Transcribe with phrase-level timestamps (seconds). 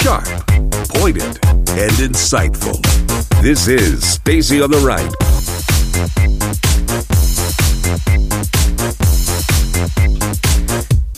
[0.00, 0.26] Sharp,
[0.90, 2.80] pointed, and insightful.
[3.42, 5.02] This is Stacy on the Right.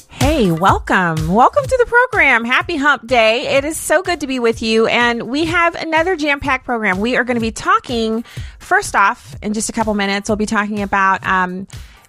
[0.08, 1.28] Hey, welcome.
[1.28, 2.46] Welcome to the program.
[2.46, 3.58] Happy hump day.
[3.58, 4.86] It is so good to be with you.
[4.86, 7.00] And we have another jam packed program.
[7.00, 8.24] We are going to be talking,
[8.60, 11.66] first off, in just a couple minutes, we'll be talking about um,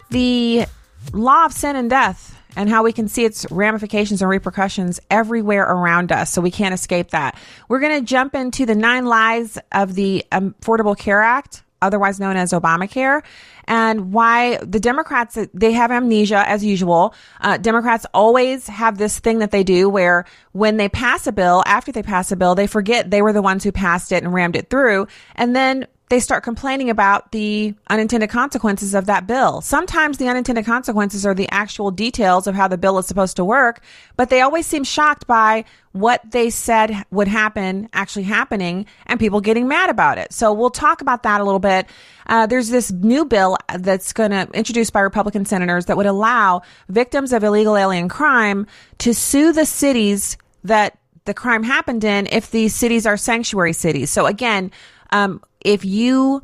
[0.09, 0.67] the
[1.11, 5.63] law of sin and death and how we can see its ramifications and repercussions everywhere
[5.63, 6.31] around us.
[6.31, 7.38] So we can't escape that.
[7.67, 12.38] We're going to jump into the nine lies of the Affordable Care Act, otherwise known
[12.38, 13.23] as Obamacare,
[13.66, 17.13] and why the Democrats, they have amnesia as usual.
[17.39, 21.63] Uh, Democrats always have this thing that they do where when they pass a bill,
[21.66, 24.33] after they pass a bill, they forget they were the ones who passed it and
[24.33, 25.08] rammed it through.
[25.36, 29.61] And then they start complaining about the unintended consequences of that bill.
[29.61, 33.45] Sometimes the unintended consequences are the actual details of how the bill is supposed to
[33.45, 33.81] work,
[34.17, 39.39] but they always seem shocked by what they said would happen actually happening and people
[39.39, 40.33] getting mad about it.
[40.33, 41.88] So we'll talk about that a little bit.
[42.27, 46.61] Uh, there's this new bill that's going to introduced by Republican senators that would allow
[46.89, 52.52] victims of illegal alien crime to sue the cities that the crime happened in if
[52.52, 54.09] these cities are sanctuary cities.
[54.09, 54.71] So again,
[55.12, 56.44] um, if you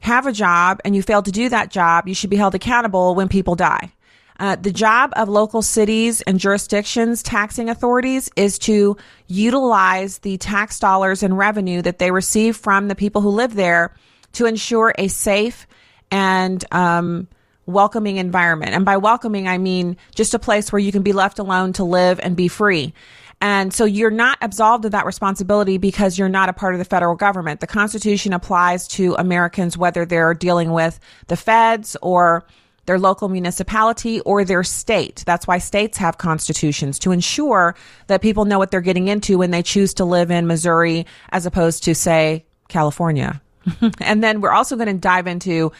[0.00, 3.14] have a job and you fail to do that job, you should be held accountable
[3.14, 3.92] when people die.
[4.38, 8.96] Uh, the job of local cities and jurisdictions, taxing authorities, is to
[9.28, 13.94] utilize the tax dollars and revenue that they receive from the people who live there
[14.32, 15.66] to ensure a safe
[16.10, 17.26] and um,
[17.64, 18.72] welcoming environment.
[18.72, 21.84] And by welcoming, I mean just a place where you can be left alone to
[21.84, 22.92] live and be free.
[23.40, 26.84] And so you're not absolved of that responsibility because you're not a part of the
[26.84, 27.60] federal government.
[27.60, 32.46] The Constitution applies to Americans whether they're dealing with the feds or
[32.86, 35.22] their local municipality or their state.
[35.26, 37.74] That's why states have constitutions to ensure
[38.06, 41.46] that people know what they're getting into when they choose to live in Missouri as
[41.46, 43.42] opposed to, say, California.
[44.00, 45.72] and then we're also going to dive into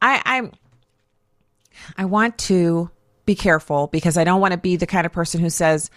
[0.00, 0.50] I, I
[1.96, 2.90] I want to
[3.24, 5.90] be careful because I don't want to be the kind of person who says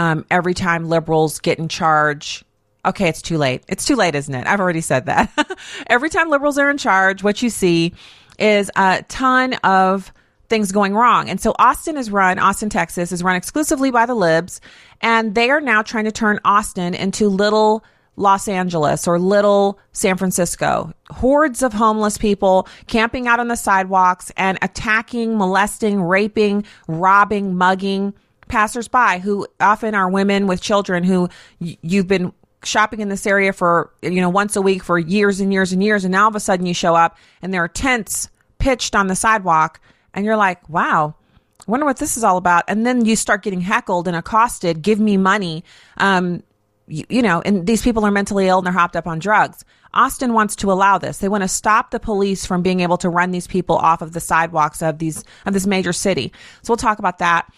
[0.00, 2.42] um, every time liberals get in charge,
[2.86, 3.62] okay, it's too late.
[3.68, 4.46] It's too late, isn't it?
[4.46, 5.30] I've already said that.
[5.88, 7.92] every time liberals are in charge, what you see
[8.38, 10.10] is a ton of
[10.48, 11.28] things going wrong.
[11.28, 14.62] And so Austin is run, Austin, Texas is run exclusively by the libs,
[15.02, 17.84] and they are now trying to turn Austin into little
[18.16, 20.94] Los Angeles or little San Francisco.
[21.10, 28.14] Hordes of homeless people camping out on the sidewalks and attacking, molesting, raping, robbing, mugging
[28.50, 31.28] passersby who often are women with children who
[31.60, 32.32] y- you've been
[32.64, 35.82] shopping in this area for, you know, once a week for years and years and
[35.82, 36.04] years.
[36.04, 38.28] And now all of a sudden you show up and there are tents
[38.58, 39.80] pitched on the sidewalk
[40.12, 41.14] and you're like, wow,
[41.60, 42.64] I wonder what this is all about.
[42.68, 45.64] And then you start getting heckled and accosted, give me money.
[45.96, 46.42] Um,
[46.86, 49.64] you, you know, and these people are mentally ill and they're hopped up on drugs.
[49.92, 51.18] Austin wants to allow this.
[51.18, 54.12] They want to stop the police from being able to run these people off of
[54.12, 56.32] the sidewalks of these of this major city.
[56.62, 57.50] So we'll talk about that.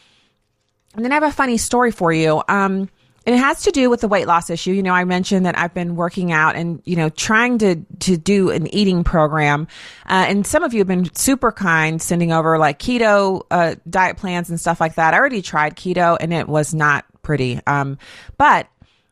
[0.94, 2.42] And then I have a funny story for you.
[2.48, 2.88] Um,
[3.24, 4.72] it has to do with the weight loss issue.
[4.72, 8.16] You know, I mentioned that I've been working out and, you know, trying to, to
[8.16, 9.68] do an eating program.
[10.06, 14.16] Uh, and some of you have been super kind sending over like keto, uh, diet
[14.16, 15.14] plans and stuff like that.
[15.14, 17.60] I already tried keto and it was not pretty.
[17.66, 17.98] Um,
[18.38, 18.66] but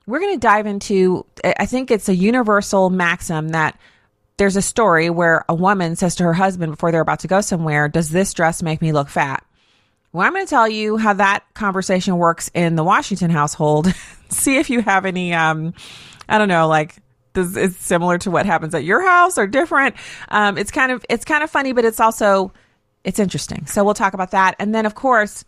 [0.07, 3.79] we're going to dive into, I think it's a universal maxim that
[4.39, 7.41] there's a story where a woman says to her husband before they're about to go
[7.41, 9.45] somewhere, does this dress make me look fat?
[10.12, 13.93] Well, I'm going to tell you how that conversation works in the Washington household.
[14.31, 15.75] See if you have any, um,
[16.28, 16.97] I don't know, like
[17.32, 19.94] this is similar to what happens at your house or different.
[20.28, 22.53] Um, it's kind of, it's kind of funny, but it's also,
[23.04, 23.66] it's interesting.
[23.66, 24.56] So we'll talk about that.
[24.59, 25.44] And then of course,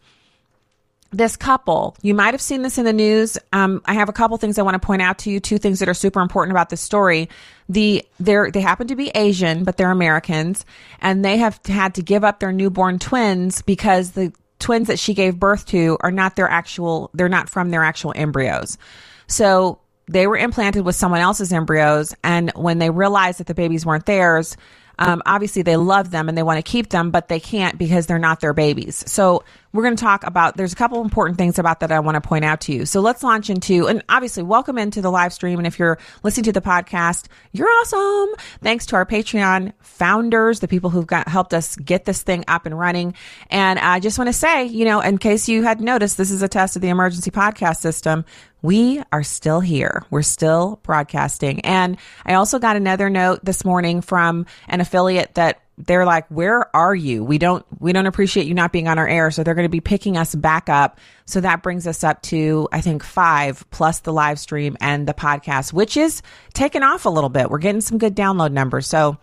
[1.12, 3.36] this couple, you might have seen this in the news.
[3.52, 5.40] Um, I have a couple things I want to point out to you.
[5.40, 7.28] Two things that are super important about this story.
[7.68, 10.64] The they they happen to be Asian, but they're Americans,
[11.00, 15.12] and they have had to give up their newborn twins because the twins that she
[15.12, 18.78] gave birth to are not their actual, they're not from their actual embryos.
[19.26, 22.14] So they were implanted with someone else's embryos.
[22.24, 24.56] And when they realized that the babies weren't theirs,
[25.02, 28.06] um, obviously they love them and they want to keep them, but they can't because
[28.06, 29.02] they're not their babies.
[29.10, 32.14] So we're going to talk about, there's a couple important things about that I want
[32.16, 32.86] to point out to you.
[32.86, 35.58] So let's launch into, and obviously welcome into the live stream.
[35.58, 38.36] And if you're listening to the podcast, you're awesome.
[38.62, 42.66] Thanks to our Patreon founders, the people who've got helped us get this thing up
[42.66, 43.14] and running.
[43.50, 46.42] And I just want to say, you know, in case you had noticed, this is
[46.42, 48.24] a test of the emergency podcast system
[48.62, 50.04] we are still here.
[50.10, 51.60] We're still broadcasting.
[51.60, 56.74] And I also got another note this morning from an affiliate that they're like, where
[56.76, 57.24] are you?
[57.24, 59.30] We don't, we don't appreciate you not being on our air.
[59.30, 61.00] So they're going to be picking us back up.
[61.24, 65.14] So that brings us up to, I think, five plus the live stream and the
[65.14, 66.22] podcast, which is
[66.52, 67.50] taken off a little bit.
[67.50, 68.86] We're getting some good download numbers.
[68.86, 69.16] So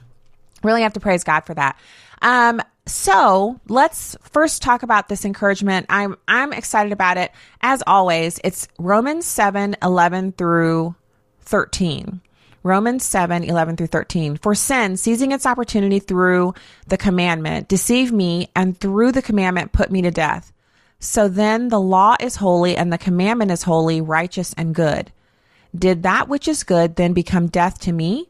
[0.63, 1.80] really have to praise God for that.
[2.21, 5.86] Um, so let's first talk about this encouragement.
[5.89, 7.31] I'm I'm excited about it.
[7.62, 10.95] As always, it's Romans 7, 11 through
[11.41, 12.21] 13.
[12.63, 14.38] Romans 7, 11 through 13.
[14.38, 16.53] For sin, seizing its opportunity through
[16.88, 20.51] the commandment, deceived me, and through the commandment put me to death.
[21.00, 25.12] So then the law is holy, and the commandment is holy, righteous, and good.
[25.74, 28.27] Did that which is good then become death to me?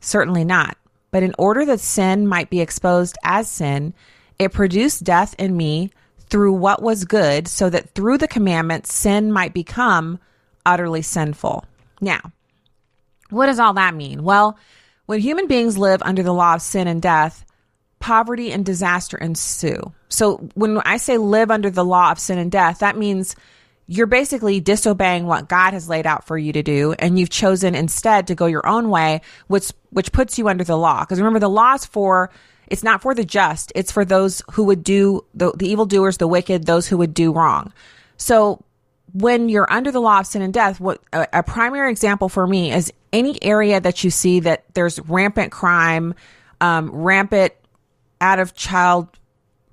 [0.00, 0.76] Certainly not.
[1.12, 3.94] But in order that sin might be exposed as sin,
[4.40, 5.92] it produced death in me
[6.28, 10.18] through what was good, so that through the commandment, sin might become
[10.66, 11.64] utterly sinful.
[12.00, 12.32] Now,
[13.30, 14.24] what does all that mean?
[14.24, 14.58] Well,
[15.06, 17.44] when human beings live under the law of sin and death,
[17.98, 19.92] poverty and disaster ensue.
[20.08, 23.36] So when I say live under the law of sin and death, that means
[23.92, 27.74] you're basically disobeying what God has laid out for you to do, and you've chosen
[27.74, 31.00] instead to go your own way, which which puts you under the law.
[31.00, 32.30] Because remember, the law is for
[32.68, 36.26] it's not for the just; it's for those who would do the, the evildoers, the
[36.26, 37.70] wicked, those who would do wrong.
[38.16, 38.64] So
[39.12, 42.46] when you're under the law of sin and death, what a, a primary example for
[42.46, 46.14] me is any area that you see that there's rampant crime,
[46.62, 47.52] um, rampant
[48.22, 49.08] out of child,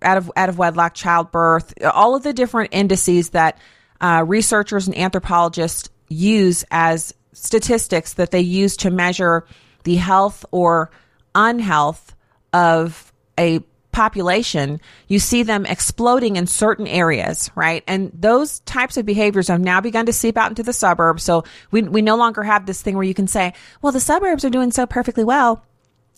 [0.01, 3.57] out of out of wedlock childbirth, all of the different indices that
[4.01, 9.45] uh, researchers and anthropologists use as statistics that they use to measure
[9.83, 10.91] the health or
[11.35, 12.15] unhealth
[12.53, 13.61] of a
[13.91, 17.83] population, you see them exploding in certain areas, right?
[17.87, 21.23] And those types of behaviors have now begun to seep out into the suburbs.
[21.23, 24.45] So we, we no longer have this thing where you can say, well, the suburbs
[24.45, 25.65] are doing so perfectly well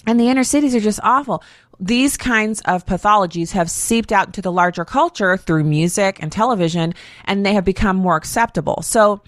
[0.07, 1.43] and the inner cities are just awful
[1.81, 6.93] these kinds of pathologies have seeped out into the larger culture through music and television
[7.25, 8.83] and they have become more acceptable.
[8.83, 9.21] So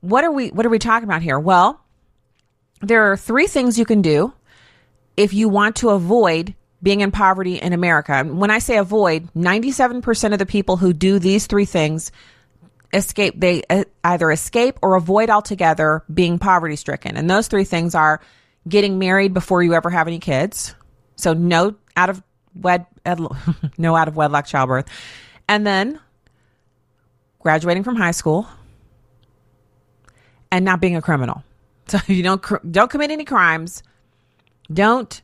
[0.00, 1.40] what are we what are we talking about here?
[1.40, 1.80] Well,
[2.80, 4.32] there are three things you can do
[5.16, 8.12] if you want to avoid being in poverty in America.
[8.12, 12.12] And When I say avoid, 97% of the people who do these three things
[12.92, 17.16] escape they uh, either escape or avoid altogether being poverty stricken.
[17.16, 18.20] And those three things are
[18.68, 20.74] getting married before you ever have any kids.
[21.16, 22.22] So no out of
[22.54, 22.86] wed
[23.78, 24.88] no out of wedlock childbirth,
[25.48, 25.98] and then
[27.40, 28.46] graduating from high school
[30.50, 31.42] and not being a criminal.
[31.88, 33.82] So you don't don't commit any crimes,
[34.70, 35.22] don't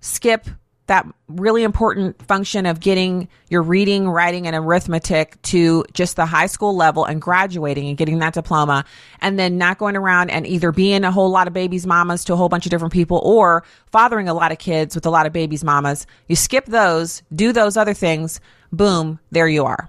[0.00, 0.48] skip
[0.86, 6.46] that really important function of getting your reading, writing, and arithmetic to just the high
[6.46, 8.84] school level and graduating and getting that diploma,
[9.20, 12.32] and then not going around and either being a whole lot of babies' mamas to
[12.32, 15.24] a whole bunch of different people or fathering a lot of kids with a lot
[15.26, 16.06] of babies' mamas.
[16.26, 18.40] You skip those, do those other things,
[18.72, 19.88] boom, there you are.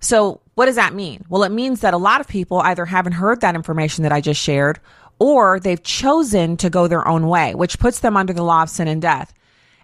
[0.00, 1.24] So, what does that mean?
[1.28, 4.20] Well, it means that a lot of people either haven't heard that information that I
[4.20, 4.78] just shared
[5.18, 8.70] or they've chosen to go their own way, which puts them under the law of
[8.70, 9.32] sin and death.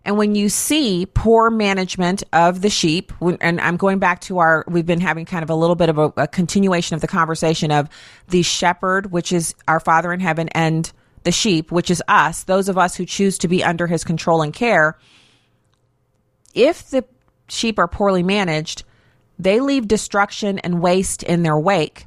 [0.05, 4.64] And when you see poor management of the sheep, and I'm going back to our,
[4.67, 7.70] we've been having kind of a little bit of a, a continuation of the conversation
[7.70, 7.88] of
[8.29, 10.91] the shepherd, which is our Father in heaven, and
[11.25, 14.41] the sheep, which is us, those of us who choose to be under his control
[14.41, 14.97] and care.
[16.55, 17.05] If the
[17.49, 18.85] sheep are poorly managed,
[19.38, 22.06] they leave destruction and waste in their wake,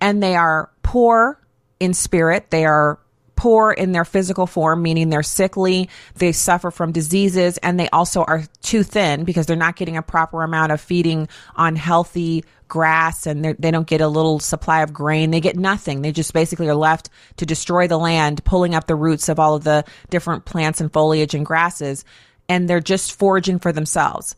[0.00, 1.40] and they are poor
[1.80, 2.50] in spirit.
[2.50, 3.00] They are
[3.42, 8.22] poor in their physical form, meaning they're sickly, they suffer from diseases, and they also
[8.22, 13.26] are too thin because they're not getting a proper amount of feeding on healthy grass
[13.26, 15.32] and they don't get a little supply of grain.
[15.32, 16.02] They get nothing.
[16.02, 19.56] They just basically are left to destroy the land, pulling up the roots of all
[19.56, 22.04] of the different plants and foliage and grasses,
[22.48, 24.36] and they're just foraging for themselves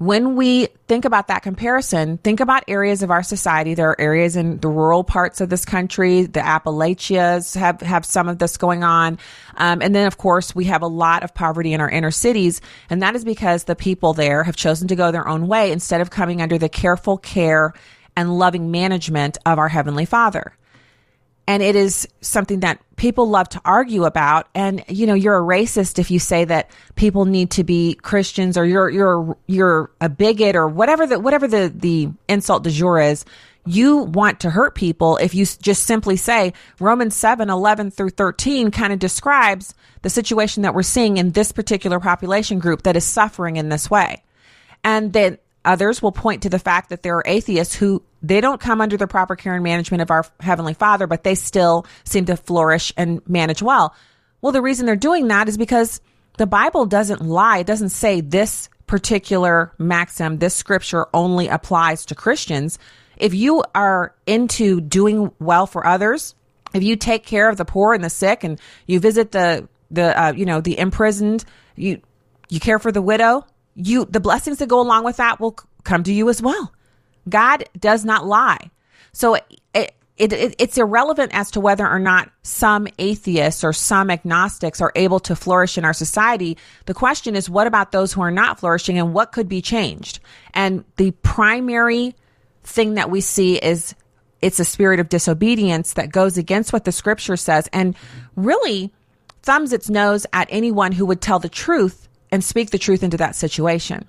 [0.00, 3.74] when we think about that comparison, think about areas of our society.
[3.74, 6.22] There are areas in the rural parts of this country.
[6.22, 9.18] The Appalachias have, have some of this going on.
[9.58, 12.62] Um, and then, of course, we have a lot of poverty in our inner cities.
[12.88, 16.00] And that is because the people there have chosen to go their own way instead
[16.00, 17.74] of coming under the careful care
[18.16, 20.54] and loving management of our Heavenly Father
[21.50, 24.46] and it is something that people love to argue about.
[24.54, 28.56] And you know you're a racist if you say that people need to be christians
[28.56, 33.00] or you're you're you're a bigot or whatever the whatever the the insult du jour
[33.00, 33.24] is.
[33.66, 38.70] You want to hurt people if you just simply say romans 7 11 through 13
[38.70, 43.04] kind of describes the situation that we're seeing in this particular population group that is
[43.04, 44.22] suffering in this way.
[44.84, 48.60] And then Others will point to the fact that there are atheists who they don't
[48.60, 52.26] come under the proper care and management of our Heavenly Father, but they still seem
[52.26, 53.94] to flourish and manage well.
[54.40, 56.00] Well, the reason they're doing that is because
[56.38, 57.58] the Bible doesn't lie.
[57.58, 62.78] It doesn't say this particular maxim, this scripture only applies to Christians.
[63.16, 66.34] If you are into doing well for others,
[66.74, 70.20] if you take care of the poor and the sick and you visit the the
[70.20, 71.44] uh, you know the imprisoned,
[71.76, 72.00] you
[72.48, 73.44] you care for the widow,
[73.86, 76.72] you the blessings that go along with that will come to you as well.
[77.28, 78.70] God does not lie.
[79.12, 84.10] So it, it, it, it's irrelevant as to whether or not some atheists or some
[84.10, 86.58] agnostics are able to flourish in our society.
[86.84, 90.20] The question is, what about those who are not flourishing and what could be changed?
[90.52, 92.14] And the primary
[92.64, 93.94] thing that we see is
[94.42, 97.96] it's a spirit of disobedience that goes against what the scripture says and
[98.36, 98.92] really
[99.42, 103.16] thumbs its nose at anyone who would tell the truth and speak the truth into
[103.16, 104.06] that situation.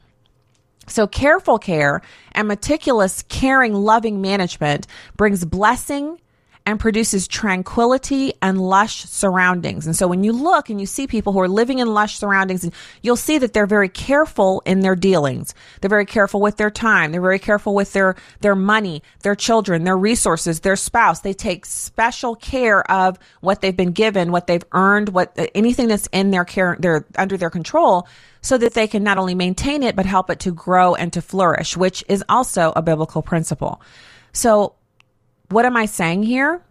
[0.88, 2.02] So careful care
[2.34, 6.20] and meticulous, caring, loving management brings blessing
[6.66, 9.86] and produces tranquility and lush surroundings.
[9.86, 12.70] And so when you look and you see people who are living in lush surroundings,
[13.02, 15.54] you'll see that they're very careful in their dealings.
[15.80, 17.12] They're very careful with their time.
[17.12, 21.22] They're very careful with their, their money, their children, their resources, their spouse.
[21.22, 26.08] They take special care of what they've been given, what they've earned, what anything that's
[26.12, 28.08] in their care, they're under their control
[28.42, 31.22] so that they can not only maintain it, but help it to grow and to
[31.22, 33.82] flourish, which is also a biblical principle.
[34.34, 34.74] So
[35.52, 36.62] what am I saying here?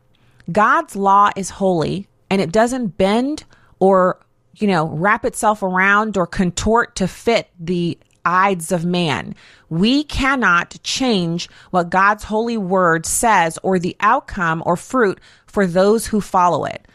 [0.51, 3.45] God's law is holy and it doesn't bend
[3.79, 4.19] or,
[4.57, 9.35] you know, wrap itself around or contort to fit the ides of man.
[9.69, 16.07] We cannot change what God's holy word says or the outcome or fruit for those
[16.07, 16.87] who follow it.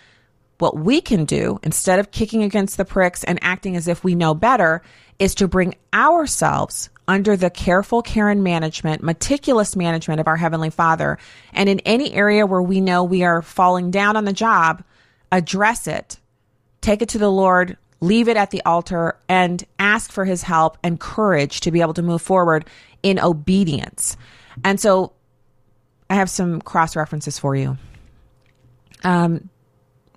[0.58, 4.16] What we can do instead of kicking against the pricks and acting as if we
[4.16, 4.82] know better
[5.20, 10.70] is to bring ourselves under the careful care and management, meticulous management of our Heavenly
[10.70, 11.18] Father.
[11.54, 14.84] And in any area where we know we are falling down on the job,
[15.32, 16.20] address it,
[16.82, 20.78] take it to the Lord, leave it at the altar, and ask for His help
[20.84, 22.66] and courage to be able to move forward
[23.04, 24.18] in obedience.
[24.64, 25.14] And so
[26.10, 27.78] I have some cross references for you.
[29.04, 29.50] Um,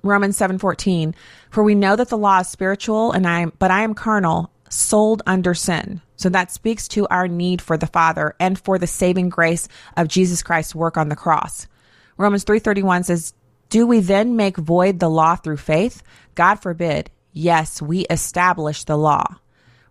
[0.03, 1.15] Romans 7:14
[1.51, 4.51] For we know that the law is spiritual and I am but I am carnal
[4.69, 6.01] sold under sin.
[6.17, 10.09] So that speaks to our need for the Father and for the saving grace of
[10.09, 11.67] Jesus Christ's work on the cross.
[12.17, 13.33] Romans 3:31 says,
[13.71, 16.03] "Do we then make void the law through faith?
[16.35, 17.11] God forbid.
[17.33, 19.37] Yes, we establish the law."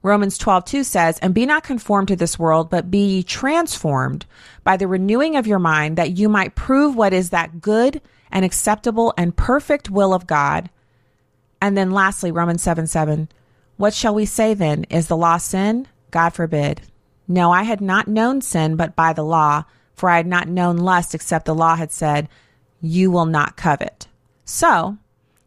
[0.03, 4.25] Romans 12:2 says, "And be not conformed to this world, but be ye transformed
[4.63, 8.43] by the renewing of your mind, that you might prove what is that good and
[8.43, 10.69] acceptable and perfect will of God."
[11.61, 13.29] And then lastly, Romans 7 7,
[13.77, 14.85] what shall we say then?
[14.89, 15.87] Is the law sin?
[16.09, 16.81] God forbid.
[17.27, 20.77] No, I had not known sin but by the law, for I had not known
[20.77, 22.27] lust except the law had said,
[22.81, 24.07] You will not covet.
[24.45, 24.97] So,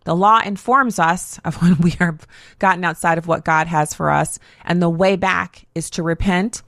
[0.05, 2.19] the law informs us of when we are
[2.59, 4.39] gotten outside of what God has for us.
[4.65, 6.63] And the way back is to repent,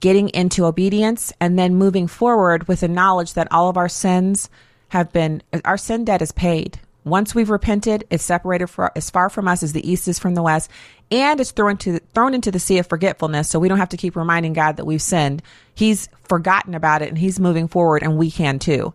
[0.00, 4.48] getting into obedience, and then moving forward with the knowledge that all of our sins
[4.88, 6.80] have been, our sin debt is paid.
[7.04, 10.34] Once we've repented, it's separated for, as far from us as the east is from
[10.34, 10.68] the west,
[11.12, 13.48] and it's thrown into thrown into the sea of forgetfulness.
[13.48, 15.40] So we don't have to keep reminding God that we've sinned.
[15.76, 18.92] He's forgotten about it, and He's moving forward, and we can too,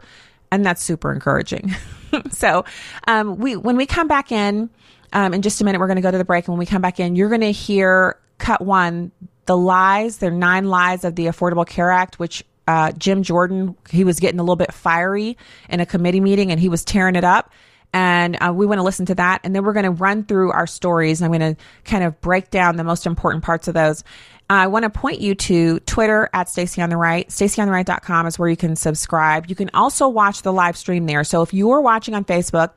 [0.52, 1.74] and that's super encouraging.
[2.32, 2.66] so
[3.08, 4.70] um, we when we come back in
[5.14, 6.66] um, in just a minute, we're going to go to the break, and when we
[6.66, 9.14] come back in, you're going to hear cut one
[9.46, 10.18] the lies.
[10.18, 14.20] There are nine lies of the Affordable Care Act, which uh, Jim Jordan, he was
[14.20, 15.38] getting a little bit fiery
[15.70, 17.52] in a committee meeting and he was tearing it up
[17.94, 19.42] and uh, we want to listen to that.
[19.44, 21.22] And then we're going to run through our stories.
[21.22, 24.04] I'm going to kind of break down the most important parts of those.
[24.50, 27.28] I want to point you to Twitter at Stacy on the Right.
[27.30, 29.50] StacyOnTheRight.com is where you can subscribe.
[29.50, 31.24] You can also watch the live stream there.
[31.24, 32.76] So if you're watching on Facebook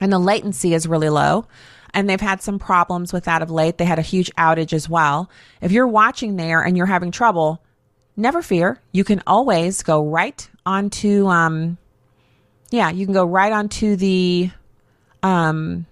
[0.00, 1.46] and the latency is really low,
[1.94, 4.90] and they've had some problems with that of late, they had a huge outage as
[4.90, 5.30] well.
[5.62, 7.62] If you're watching there and you're having trouble,
[8.18, 8.80] never fear.
[8.92, 11.78] You can always go right onto um,
[12.70, 14.50] yeah, you can go right onto the.
[15.22, 15.86] Um,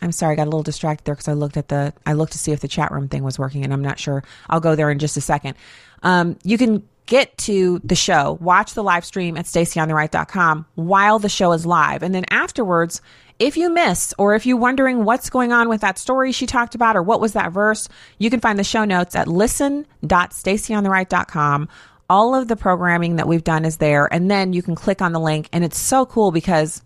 [0.00, 1.92] I'm sorry, I got a little distracted there because I looked at the.
[2.06, 4.24] I looked to see if the chat room thing was working, and I'm not sure.
[4.48, 5.56] I'll go there in just a second.
[6.02, 11.28] Um, you can get to the show, watch the live stream at stacyontheright.com while the
[11.28, 13.00] show is live, and then afterwards.
[13.38, 16.74] If you miss, or if you're wondering what's going on with that story she talked
[16.74, 21.68] about, or what was that verse, you can find the show notes at listen.stacyontheright.com
[22.10, 24.12] all of the programming that we've done is there.
[24.12, 25.48] And then you can click on the link.
[25.52, 26.82] And it's so cool because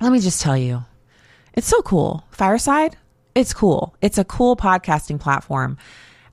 [0.00, 0.84] let me just tell you,
[1.54, 2.24] it's so cool.
[2.30, 2.96] Fireside,
[3.34, 3.94] it's cool.
[4.00, 5.78] It's a cool podcasting platform.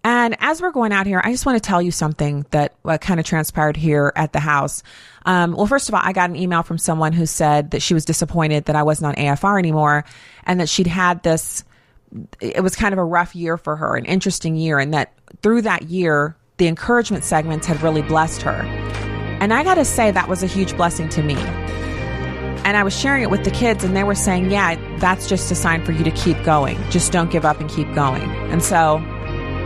[0.04, 2.98] And as we're going out here, I just want to tell you something that uh,
[2.98, 4.84] kind of transpired here at the house.
[5.26, 7.94] Um, well, first of all, I got an email from someone who said that she
[7.94, 10.04] was disappointed that I wasn't on AFR anymore
[10.44, 11.64] and that she'd had this
[12.40, 15.64] it was kind of a rough year for her, an interesting year, and that through
[15.64, 18.62] that year, the encouragement segments had really blessed her.
[19.42, 21.36] And I got to say, that was a huge blessing to me.
[22.66, 25.52] And I was sharing it with the kids, and they were saying, Yeah, that's just
[25.52, 26.78] a sign for you to keep going.
[26.90, 28.22] Just don't give up and keep going.
[28.52, 29.00] And so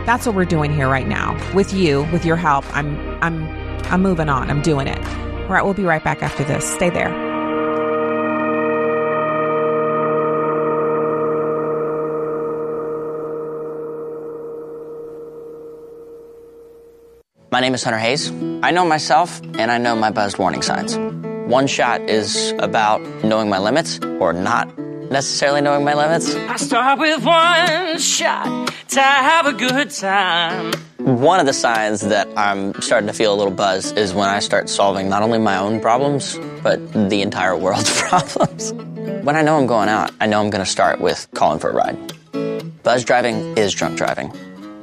[0.08, 2.64] that's what we're doing here right now with you, with your help.
[2.74, 3.46] I'm, I'm,
[3.92, 4.50] I'm moving on.
[4.50, 4.98] I'm doing it.
[5.06, 6.64] All right, we'll be right back after this.
[6.64, 7.10] Stay there.
[17.50, 18.30] My name is Hunter Hayes.
[18.62, 20.96] I know myself and I know my buzzed warning signs.
[21.50, 24.70] One shot is about knowing my limits or not
[25.10, 26.34] necessarily knowing my limits.
[26.34, 30.72] I start with one shot to have a good time.
[30.98, 34.40] One of the signs that I'm starting to feel a little buzz is when I
[34.40, 38.72] start solving not only my own problems, but the entire world's problems.
[39.24, 41.70] When I know I'm going out, I know I'm going to start with calling for
[41.70, 42.82] a ride.
[42.82, 44.32] Buzz driving is drunk driving.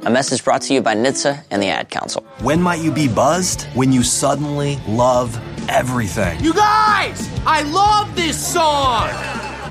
[0.04, 2.22] A message brought to you by NHTSA and the Ad Council.
[2.40, 3.62] When might you be buzzed?
[3.74, 5.36] When you suddenly love
[5.68, 6.38] everything.
[6.44, 9.08] You guys, I love this song.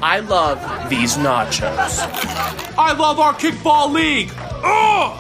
[0.08, 1.98] I love these nachos.
[2.78, 4.30] I love our kickball league.
[4.38, 5.18] Ugh!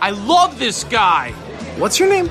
[0.00, 1.32] I love this guy.
[1.76, 2.30] What's your name?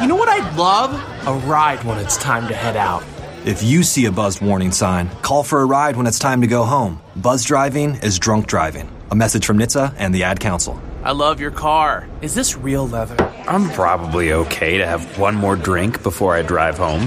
[0.00, 0.94] You know what I'd love?
[1.26, 3.04] A ride when it's time to head out.
[3.44, 6.46] If you see a buzzed warning sign, call for a ride when it's time to
[6.46, 6.98] go home.
[7.14, 8.90] Buzz driving is drunk driving.
[9.10, 10.80] A message from NHTSA and the Ad Council.
[11.04, 12.08] I love your car.
[12.22, 13.22] Is this real leather?
[13.46, 17.06] I'm probably okay to have one more drink before I drive home.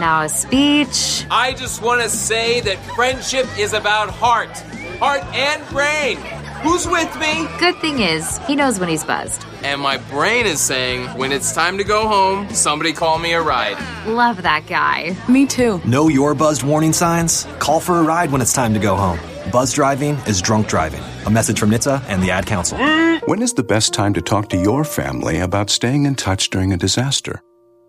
[0.00, 1.26] and now a speech.
[1.30, 4.50] I just want to say that friendship is about heart,
[4.98, 6.16] heart and brain.
[6.62, 7.48] Who's with me?
[7.58, 9.44] Good thing is, he knows when he's buzzed.
[9.62, 13.42] And my brain is saying, when it's time to go home, somebody call me a
[13.42, 13.78] ride.
[14.06, 15.16] Love that guy.
[15.28, 15.80] Me too.
[15.84, 17.46] Know your buzzed warning signs?
[17.58, 19.18] Call for a ride when it's time to go home.
[19.50, 21.02] Buzz driving is drunk driving.
[21.26, 22.78] A message from NHTSA and the Ad Council.
[23.26, 26.72] When is the best time to talk to your family about staying in touch during
[26.72, 27.42] a disaster?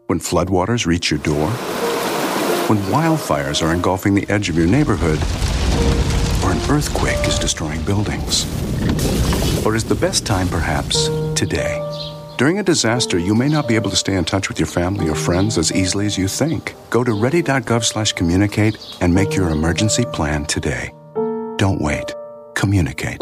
[0.07, 1.51] When floodwaters reach your door?
[2.71, 5.19] When wildfires are engulfing the edge of your neighborhood?
[6.41, 8.45] Or an earthquake is destroying buildings?
[9.65, 11.81] Or is the best time perhaps today?
[12.37, 15.09] During a disaster, you may not be able to stay in touch with your family
[15.09, 16.73] or friends as easily as you think.
[16.89, 20.93] Go to ready.gov/communicate and make your emergency plan today.
[21.57, 22.15] Don't wait.
[22.55, 23.21] Communicate.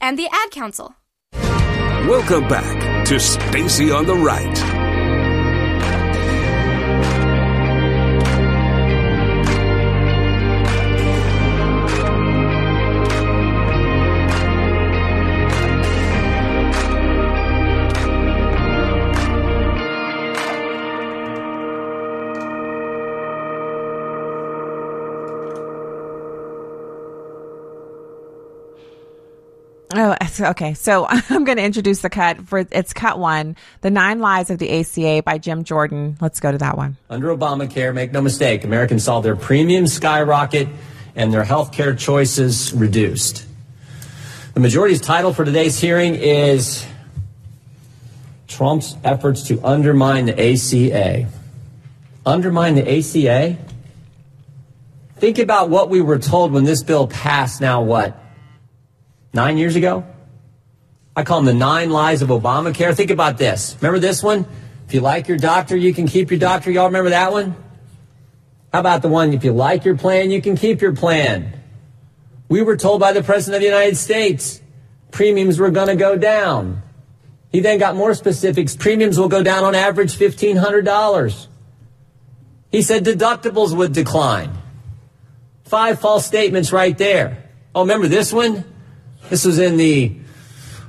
[0.00, 0.94] and the Ad Council.
[1.32, 4.75] Welcome back to Stacy on the Right.
[30.40, 30.74] Okay.
[30.74, 34.58] So I'm going to introduce the cut for it's cut one, The Nine lies of
[34.58, 36.16] the ACA by Jim Jordan.
[36.20, 36.96] Let's go to that one.
[37.10, 40.68] Under Obamacare, make no mistake, Americans saw their premiums skyrocket
[41.14, 43.46] and their health care choices reduced.
[44.54, 46.86] The majority's title for today's hearing is
[48.48, 51.28] Trump's efforts to undermine the ACA.
[52.24, 53.58] Undermine the ACA?
[55.16, 58.18] Think about what we were told when this bill passed now, what?
[59.32, 60.04] Nine years ago?
[61.16, 62.94] I call them the nine lies of Obamacare.
[62.94, 63.74] Think about this.
[63.80, 64.46] Remember this one?
[64.86, 66.70] If you like your doctor, you can keep your doctor.
[66.70, 67.56] Y'all remember that one?
[68.72, 71.58] How about the one, if you like your plan, you can keep your plan?
[72.48, 74.60] We were told by the President of the United States
[75.10, 76.82] premiums were going to go down.
[77.50, 78.76] He then got more specifics.
[78.76, 81.46] Premiums will go down on average $1,500.
[82.70, 84.52] He said deductibles would decline.
[85.64, 87.44] Five false statements right there.
[87.74, 88.64] Oh, remember this one?
[89.30, 90.18] This was in the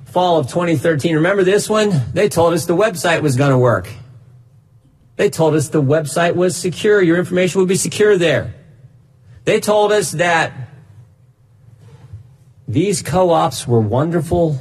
[0.07, 1.15] fall of 2013.
[1.15, 1.91] Remember this one?
[2.13, 3.89] They told us the website was going to work.
[5.17, 7.01] They told us the website was secure.
[7.01, 8.53] Your information would be secure there.
[9.45, 10.53] They told us that
[12.67, 14.59] these co ops were wonderful,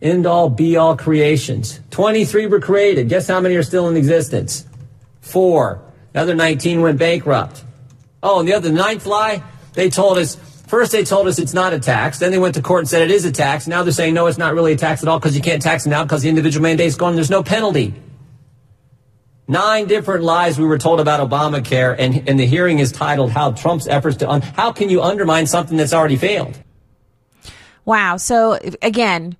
[0.00, 1.80] end all be all creations.
[1.90, 3.08] 23 were created.
[3.08, 4.66] Guess how many are still in existence?
[5.20, 5.82] Four.
[6.12, 7.64] The other 19 went bankrupt.
[8.22, 10.36] Oh, and the other ninth lie, they told us
[10.70, 12.20] First, they told us it's not a tax.
[12.20, 13.66] Then they went to court and said it is a tax.
[13.66, 15.84] Now they're saying no, it's not really a tax at all because you can't tax
[15.84, 17.16] it now because the individual mandate's gone.
[17.16, 17.92] There's no penalty.
[19.48, 23.50] Nine different lies we were told about Obamacare, and, and the hearing is titled "How
[23.50, 26.56] Trump's Efforts to Un- How Can You Undermine Something That's Already Failed."
[27.84, 28.16] Wow.
[28.16, 29.36] So again,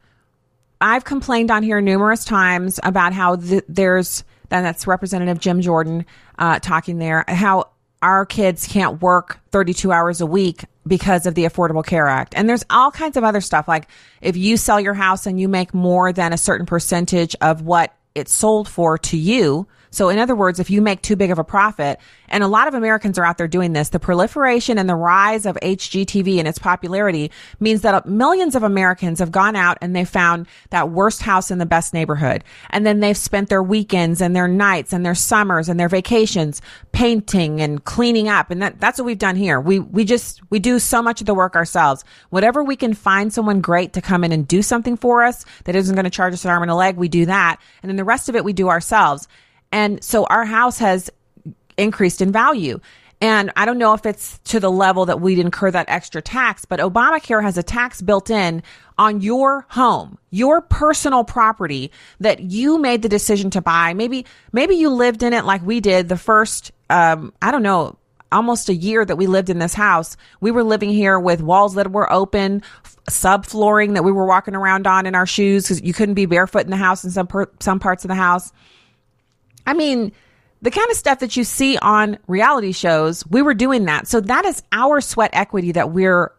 [0.81, 6.07] I've complained on here numerous times about how th- there's and that's Representative Jim Jordan
[6.41, 7.69] uh, talking there how
[8.03, 12.35] our kids can't work 32 hours a week because of the Affordable Care Act.
[12.37, 13.67] And there's all kinds of other stuff.
[13.67, 13.89] Like
[14.21, 17.95] if you sell your house and you make more than a certain percentage of what
[18.15, 21.39] it's sold for to you, so, in other words, if you make too big of
[21.39, 21.99] a profit,
[22.29, 25.47] and a lot of Americans are out there doing this, the proliferation and the rise
[25.47, 30.05] of HGTV and its popularity means that millions of Americans have gone out and they
[30.05, 32.45] found that worst house in the best neighborhood.
[32.71, 36.63] And then they've spent their weekends and their nights and their summers and their vacations
[36.93, 38.53] painting and cleaning up.
[38.53, 39.61] And that, that's what we've done here.
[39.61, 42.05] We, we just, we do so much of the work ourselves.
[42.31, 45.75] Whatever we can find someone great to come in and do something for us that
[45.75, 47.61] isn't going to charge us an arm and a leg, we do that.
[47.83, 49.27] And then the rest of it we do ourselves.
[49.73, 51.11] And so our house has
[51.77, 52.81] increased in value.
[53.23, 56.65] And I don't know if it's to the level that we'd incur that extra tax,
[56.65, 58.63] but Obamacare has a tax built in
[58.97, 63.93] on your home, your personal property that you made the decision to buy.
[63.93, 67.99] Maybe, maybe you lived in it like we did the first, um, I don't know,
[68.33, 70.17] almost a year that we lived in this house.
[70.41, 72.63] We were living here with walls that were open,
[73.11, 76.65] subflooring that we were walking around on in our shoes because you couldn't be barefoot
[76.65, 78.53] in the house in some per- some parts of the house.
[79.71, 80.11] I mean,
[80.63, 84.09] the kind of stuff that you see on reality shows, we were doing that.
[84.09, 86.33] So that is our sweat equity that we're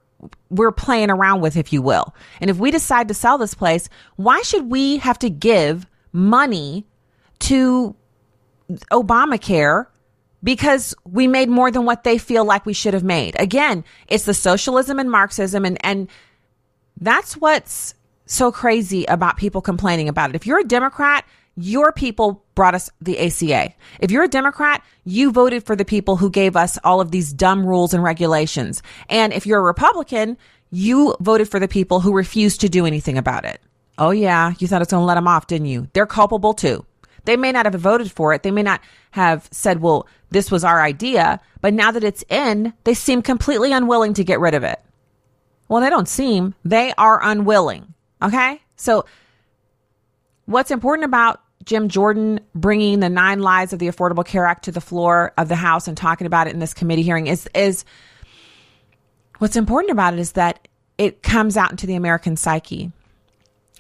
[0.50, 2.13] we're playing around with, if you will.
[2.41, 6.86] And if we decide to sell this place, why should we have to give money
[7.39, 7.96] to
[8.91, 9.88] Obamacare
[10.44, 13.39] because we made more than what they feel like we should have made?
[13.39, 16.10] Again, it's the socialism and Marxism and and
[17.00, 20.36] that's what's so crazy about people complaining about it.
[20.36, 23.74] If you're a Democrat, your people brought us the ACA.
[24.00, 27.34] If you're a Democrat, you voted for the people who gave us all of these
[27.34, 28.82] dumb rules and regulations.
[29.10, 30.38] And if you're a Republican,
[30.72, 33.62] you voted for the people who refused to do anything about it.
[33.98, 35.88] Oh, yeah, you thought it's going to let them off, didn't you?
[35.94, 36.86] They're culpable too.
[37.26, 38.42] They may not have voted for it.
[38.42, 41.40] They may not have said, well, this was our idea.
[41.60, 44.80] But now that it's in, they seem completely unwilling to get rid of it.
[45.68, 47.94] Well, they don't seem, they are unwilling.
[48.22, 48.62] Okay.
[48.76, 49.06] So
[50.52, 54.72] what's important about Jim Jordan bringing the nine lies of the Affordable Care Act to
[54.72, 57.86] the floor of the House and talking about it in this committee hearing is is
[59.38, 62.92] what's important about it is that it comes out into the American psyche.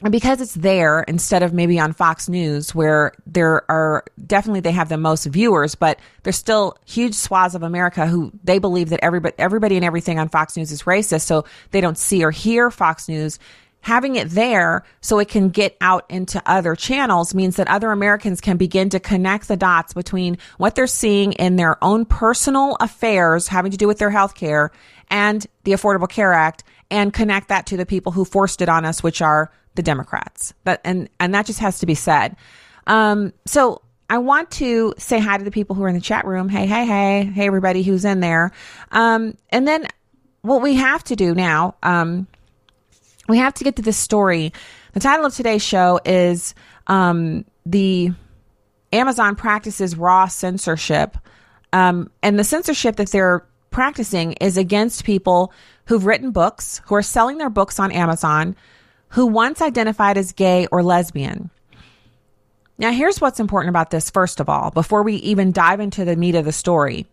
[0.03, 4.71] And because it's there instead of maybe on Fox News where there are definitely they
[4.71, 9.03] have the most viewers, but there's still huge swaths of America who they believe that
[9.03, 12.71] everybody everybody and everything on Fox News is racist, so they don't see or hear
[12.71, 13.37] Fox News
[13.81, 18.39] having it there so it can get out into other channels means that other Americans
[18.39, 23.47] can begin to connect the dots between what they're seeing in their own personal affairs
[23.47, 24.71] having to do with their health care
[25.09, 28.85] and the Affordable Care Act and connect that to the people who forced it on
[28.85, 30.53] us, which are the Democrats.
[30.63, 32.35] That and and that just has to be said.
[32.87, 36.25] Um, so I want to say hi to the people who are in the chat
[36.25, 36.49] room.
[36.49, 38.51] Hey, hey, hey, hey, everybody who's in there.
[38.91, 39.87] Um, and then
[40.41, 42.27] what we have to do now, um,
[43.27, 44.53] we have to get to this story.
[44.93, 46.53] The title of today's show is
[46.87, 48.11] um, the
[48.93, 51.17] Amazon practices raw censorship,
[51.73, 55.53] um, and the censorship that they're practicing is against people
[55.85, 58.55] who've written books, who are selling their books on Amazon,
[59.09, 61.49] who once identified as gay or lesbian.
[62.77, 66.15] Now, here's what's important about this, first of all, before we even dive into the
[66.15, 67.05] meat of the story.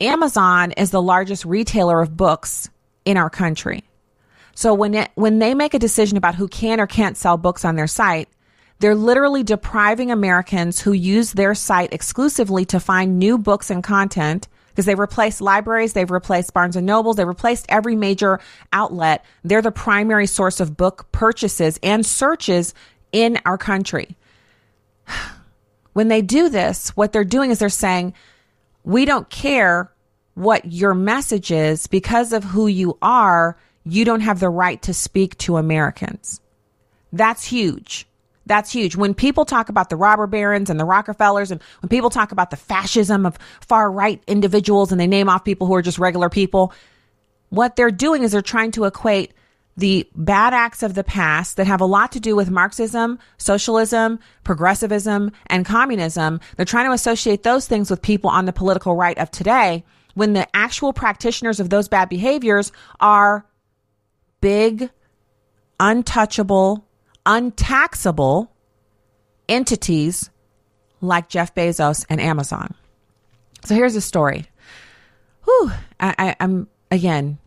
[0.00, 2.70] Amazon is the largest retailer of books
[3.04, 3.84] in our country.
[4.60, 7.64] So when it, when they make a decision about who can or can't sell books
[7.64, 8.28] on their site,
[8.78, 14.48] they're literally depriving Americans who use their site exclusively to find new books and content
[14.68, 18.38] because they've replaced libraries, they've replaced Barnes and Nobles, they've replaced every major
[18.70, 19.24] outlet.
[19.44, 22.74] They're the primary source of book purchases and searches
[23.12, 24.14] in our country.
[25.92, 28.14] When they do this, what they're doing is they're saying,
[28.84, 29.90] we don't care
[30.34, 34.94] what your message is, because of who you are, you don't have the right to
[34.94, 36.40] speak to Americans.
[37.12, 38.06] That's huge.
[38.46, 38.96] That's huge.
[38.96, 42.50] When people talk about the robber barons and the Rockefellers, and when people talk about
[42.50, 46.28] the fascism of far right individuals and they name off people who are just regular
[46.28, 46.72] people,
[47.50, 49.34] what they're doing is they're trying to equate
[49.76, 54.18] the bad acts of the past that have a lot to do with Marxism, socialism,
[54.44, 56.40] progressivism, and communism.
[56.56, 60.32] They're trying to associate those things with people on the political right of today when
[60.32, 63.46] the actual practitioners of those bad behaviors are
[64.40, 64.90] big,
[65.78, 66.86] untouchable,
[67.26, 68.52] untaxable
[69.48, 70.30] entities
[71.00, 72.74] like Jeff Bezos and Amazon.
[73.64, 74.46] So here's a story.
[75.44, 77.38] Whew, I, I'm again,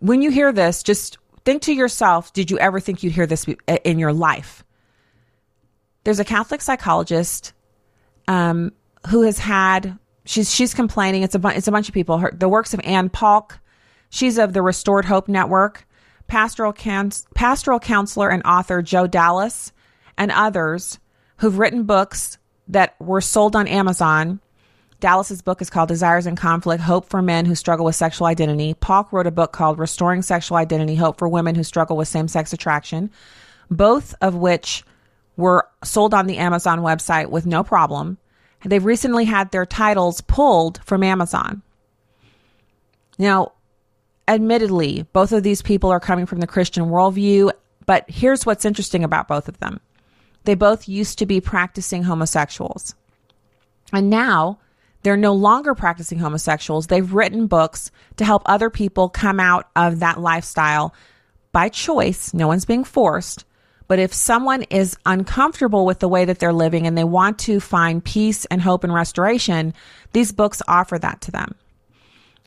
[0.00, 3.46] when you hear this, just think to yourself, did you ever think you'd hear this
[3.84, 4.64] in your life?
[6.04, 7.52] There's a Catholic psychologist
[8.28, 8.72] um,
[9.08, 11.22] who has had she's she's complaining.
[11.22, 12.18] It's a bu- it's a bunch of people.
[12.18, 13.58] Her, the works of Anne Paulk.
[14.10, 15.86] She's of the Restored Hope Network.
[16.34, 16.72] Pastoral
[17.36, 19.70] pastoral counselor and author Joe Dallas
[20.18, 20.98] and others
[21.36, 24.40] who've written books that were sold on Amazon.
[24.98, 28.74] Dallas's book is called Desires and Conflict: Hope for Men Who Struggle with Sexual Identity.
[28.74, 32.52] Paulk wrote a book called Restoring Sexual Identity: Hope for Women Who Struggle with Same-Sex
[32.52, 33.12] Attraction.
[33.70, 34.82] Both of which
[35.36, 38.18] were sold on the Amazon website with no problem.
[38.64, 41.62] They've recently had their titles pulled from Amazon.
[43.20, 43.52] Now,
[44.28, 47.52] admittedly, both of these people are coming from the Christian worldview,
[47.86, 49.80] but here's what's interesting about both of them.
[50.44, 52.94] They both used to be practicing homosexuals.
[53.92, 54.58] And now
[55.02, 56.86] they're no longer practicing homosexuals.
[56.86, 60.94] They've written books to help other people come out of that lifestyle
[61.52, 62.32] by choice.
[62.34, 63.44] No one's being forced.
[63.86, 67.60] But if someone is uncomfortable with the way that they're living and they want to
[67.60, 69.74] find peace and hope and restoration,
[70.12, 71.54] these books offer that to them.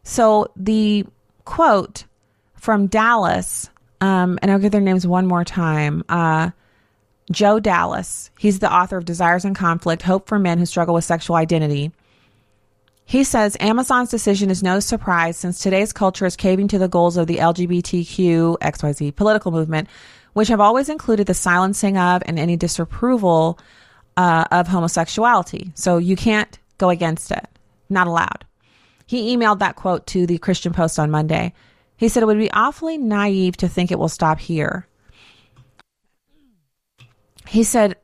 [0.03, 1.05] So the
[1.47, 2.03] quote
[2.55, 3.69] from Dallas,
[4.01, 6.03] um, and I'll give their names one more time.
[6.09, 6.51] Uh,
[7.31, 11.05] Joe Dallas, he's the author of Desires and Conflict Hope for Men Who Struggle with
[11.05, 11.93] Sexual Identity.
[13.05, 17.15] He says Amazon's decision is no surprise since today's culture is caving to the goals
[17.15, 19.87] of the LGBTQ XYZ political movement,
[20.33, 23.57] which have always included the silencing of and any disapproval
[24.17, 25.71] uh, of homosexuality.
[25.75, 27.47] So you can't go against it.
[27.89, 28.43] Not allowed.
[29.07, 31.53] He emailed that quote to the Christian Post on Monday.
[31.95, 34.85] He said it would be awfully naive to think it will stop here.
[37.47, 37.95] He said,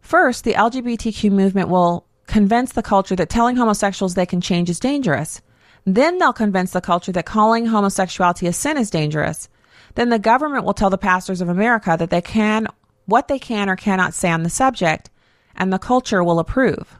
[0.00, 4.78] first, the LGBTQ movement will convince the culture that telling homosexuals they can change is
[4.78, 5.40] dangerous.
[5.86, 9.48] Then they'll convince the culture that calling homosexuality a sin is dangerous.
[9.94, 12.66] Then the government will tell the pastors of America that they can,
[13.06, 15.10] what they can or cannot say on the subject,
[15.56, 16.96] and the culture will approve.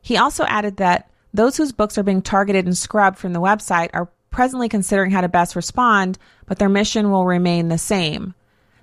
[0.00, 3.90] He also added that those whose books are being targeted and scrubbed from the website
[3.92, 8.34] are presently considering how to best respond, but their mission will remain the same.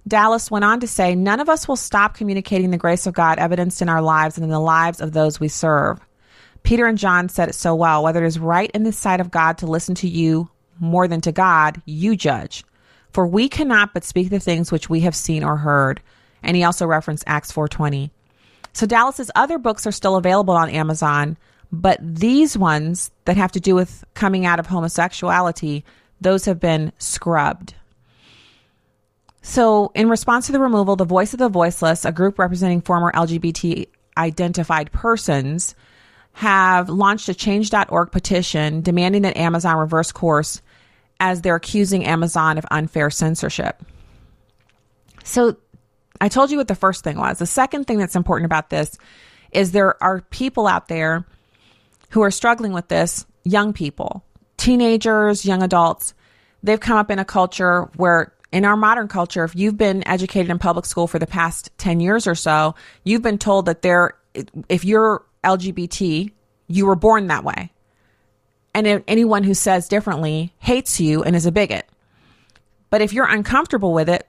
[0.07, 3.39] Dallas went on to say, None of us will stop communicating the grace of God
[3.39, 5.99] evidenced in our lives and in the lives of those we serve.
[6.63, 9.31] Peter and John said it so well whether it is right in the sight of
[9.31, 12.63] God to listen to you more than to God, you judge.
[13.13, 16.01] For we cannot but speak the things which we have seen or heard.
[16.43, 18.11] And he also referenced Acts 4:20.
[18.73, 21.37] So Dallas's other books are still available on Amazon,
[21.71, 25.83] but these ones that have to do with coming out of homosexuality,
[26.21, 27.75] those have been scrubbed.
[29.41, 33.11] So, in response to the removal, the Voice of the Voiceless, a group representing former
[33.11, 35.75] LGBT identified persons,
[36.33, 40.61] have launched a change.org petition demanding that Amazon reverse course
[41.19, 43.83] as they're accusing Amazon of unfair censorship.
[45.23, 45.57] So,
[46.19, 47.37] I told you what the first thing was.
[47.37, 48.97] The second thing that's important about this
[49.51, 51.25] is there are people out there
[52.15, 54.23] who are struggling with this, young people,
[54.55, 56.13] teenagers, young adults.
[56.63, 60.49] They've come up in a culture where in our modern culture, if you've been educated
[60.49, 62.73] in public school for the past 10 years or so,
[63.03, 64.13] you've been told that there,
[64.69, 66.31] if you're LGBT,
[66.67, 67.73] you were born that way.
[68.73, 71.85] And anyone who says differently hates you and is a bigot.
[72.89, 74.25] But if you're uncomfortable with it,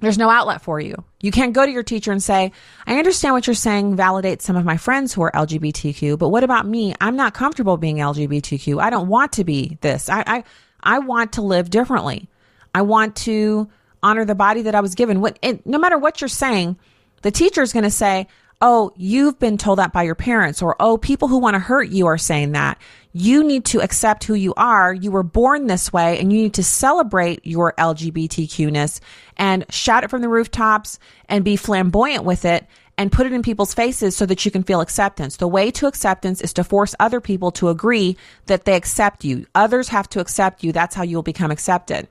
[0.00, 1.02] there's no outlet for you.
[1.20, 2.52] You can't go to your teacher and say,
[2.86, 6.44] I understand what you're saying validates some of my friends who are LGBTQ, but what
[6.44, 6.94] about me?
[7.00, 8.80] I'm not comfortable being LGBTQ.
[8.80, 10.08] I don't want to be this.
[10.08, 10.44] I, I,
[10.82, 12.28] I want to live differently.
[12.74, 13.68] I want to
[14.02, 15.20] honor the body that I was given.
[15.20, 16.78] What, it, no matter what you're saying,
[17.22, 18.26] the teacher is going to say,
[18.60, 21.88] Oh, you've been told that by your parents, or Oh, people who want to hurt
[21.88, 22.78] you are saying that.
[23.12, 24.92] You need to accept who you are.
[24.92, 29.00] You were born this way and you need to celebrate your LGBTQ ness
[29.36, 32.66] and shout it from the rooftops and be flamboyant with it
[32.98, 35.36] and put it in people's faces so that you can feel acceptance.
[35.36, 38.16] The way to acceptance is to force other people to agree
[38.46, 39.46] that they accept you.
[39.54, 40.72] Others have to accept you.
[40.72, 42.08] That's how you'll become accepted.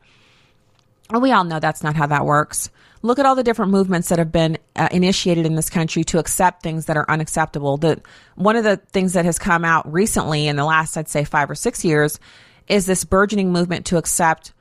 [1.12, 2.70] And we all know that's not how that works.
[3.08, 6.20] Look at all the different movements that have been uh, initiated in this country to
[6.20, 7.78] accept things that are unacceptable.
[7.78, 8.02] The
[8.36, 11.50] one of the things that has come out recently in the last, I'd say, five
[11.50, 12.20] or six years,
[12.67, 14.52] is this burgeoning movement to accept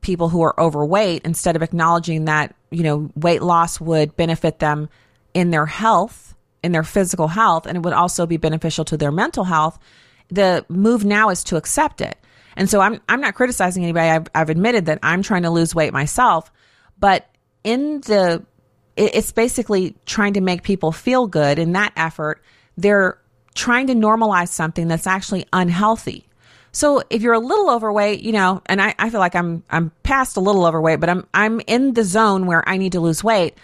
[0.00, 4.88] people who are overweight instead of acknowledging that you know weight loss would benefit them
[5.32, 6.34] in their health,
[6.64, 9.78] in their physical health, and it would also be beneficial to their mental health.
[10.26, 12.18] The move now is to accept it.
[12.56, 14.08] And so I'm I'm not criticizing anybody.
[14.08, 16.50] I've, I've admitted that I'm trying to lose weight myself,
[16.98, 17.28] but
[17.64, 18.44] in the
[18.96, 21.58] it's basically trying to make people feel good.
[21.58, 22.42] In that effort
[22.76, 23.18] they're
[23.54, 26.26] trying to normalize something that's actually unhealthy.
[26.72, 29.92] So if you're a little overweight you know and I, I feel like i'm i'm
[30.02, 33.22] past a little overweight but i'm i'm in the zone where i need to lose
[33.22, 33.56] weight.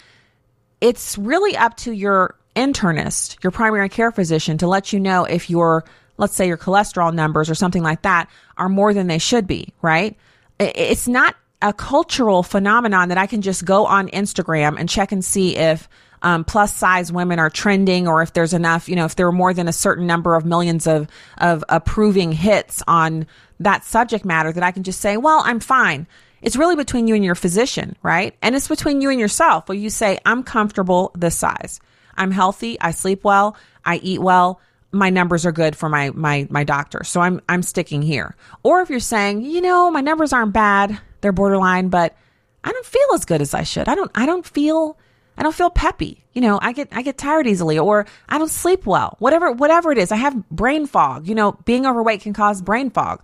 [0.81, 5.49] It's really up to your internist your primary care physician to let you know if
[5.49, 5.85] your
[6.17, 9.73] let's say your cholesterol numbers or something like that are more than they should be
[9.81, 10.17] right?
[10.59, 15.23] It's not a cultural phenomenon that I can just go on Instagram and check and
[15.23, 15.89] see if
[16.21, 19.31] um, plus size women are trending or if there's enough, you know, if there are
[19.31, 23.27] more than a certain number of millions of, of approving hits on
[23.59, 26.07] that subject matter that I can just say, well, I'm fine.
[26.41, 28.35] It's really between you and your physician, right?
[28.41, 31.81] And it's between you and yourself where you say, I'm comfortable this size.
[32.15, 32.79] I'm healthy.
[32.79, 33.57] I sleep well.
[33.83, 34.61] I eat well.
[34.91, 37.03] My numbers are good for my, my, my doctor.
[37.03, 38.35] So I'm, I'm sticking here.
[38.63, 42.15] Or if you're saying, you know, my numbers aren't bad they're borderline, but
[42.63, 43.87] I don't feel as good as I should.
[43.87, 44.97] I don't I don't feel
[45.37, 46.25] I don't feel peppy.
[46.33, 49.15] You know, I get I get tired easily or I don't sleep well.
[49.19, 50.11] Whatever whatever it is.
[50.11, 51.27] I have brain fog.
[51.27, 53.23] You know, being overweight can cause brain fog.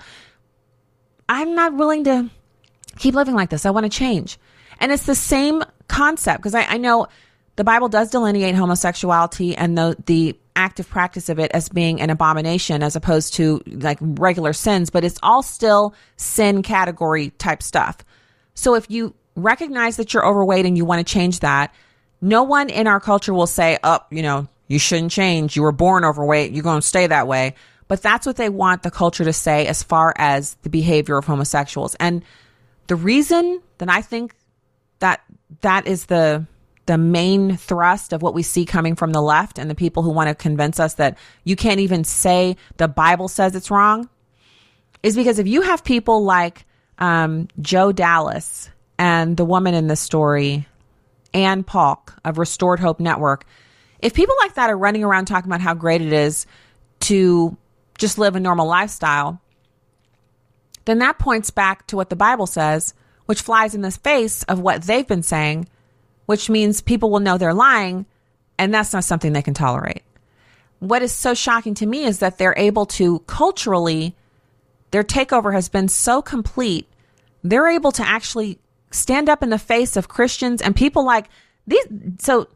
[1.27, 2.29] I'm not willing to
[2.97, 3.65] keep living like this.
[3.65, 4.37] I want to change.
[4.79, 7.07] And it's the same concept because I, I know
[7.55, 12.09] the Bible does delineate homosexuality and the the active practice of it as being an
[12.09, 17.97] abomination as opposed to like regular sins, but it's all still sin category type stuff.
[18.53, 21.73] So if you recognize that you're overweight and you want to change that,
[22.21, 25.55] no one in our culture will say, oh, you know, you shouldn't change.
[25.55, 26.53] You were born overweight.
[26.53, 27.55] You're going to stay that way.
[27.87, 31.25] But that's what they want the culture to say as far as the behavior of
[31.25, 31.95] homosexuals.
[31.95, 32.23] And
[32.87, 34.33] the reason that I think
[34.99, 35.21] that
[35.61, 36.47] that is the
[36.85, 40.11] the main thrust of what we see coming from the left and the people who
[40.11, 44.09] want to convince us that you can't even say the Bible says it's wrong
[45.01, 46.65] is because if you have people like
[46.99, 50.67] um, Joe Dallas and the woman in this story,
[51.33, 53.45] Ann Paulk of Restored Hope Network,
[53.99, 56.45] if people like that are running around talking about how great it is
[57.01, 57.57] to
[57.97, 59.41] just live a normal lifestyle,
[60.85, 62.93] then that points back to what the Bible says,
[63.25, 65.67] which flies in the face of what they've been saying
[66.25, 68.05] which means people will know they're lying,
[68.57, 70.03] and that's not something they can tolerate.
[70.79, 74.15] What is so shocking to me is that they're able to culturally,
[74.91, 76.87] their takeover has been so complete,
[77.43, 78.59] they're able to actually
[78.91, 81.27] stand up in the face of Christians and people like
[81.67, 81.85] these.
[82.19, 82.47] So,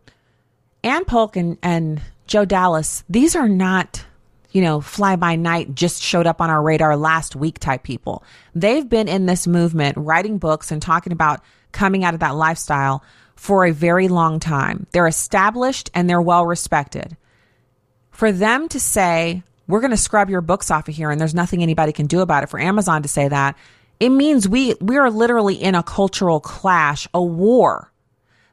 [0.84, 4.06] Ann Paulk and, and Joe Dallas, these are not,
[4.52, 8.24] you know, fly by night, just showed up on our radar last week type people.
[8.56, 13.04] They've been in this movement, writing books and talking about coming out of that lifestyle
[13.40, 14.86] for a very long time.
[14.92, 17.16] They're established and they're well respected.
[18.12, 21.34] For them to say, we're going to scrub your books off of here and there's
[21.34, 23.56] nothing anybody can do about it, for Amazon to say that,
[23.98, 27.90] it means we, we are literally in a cultural clash, a war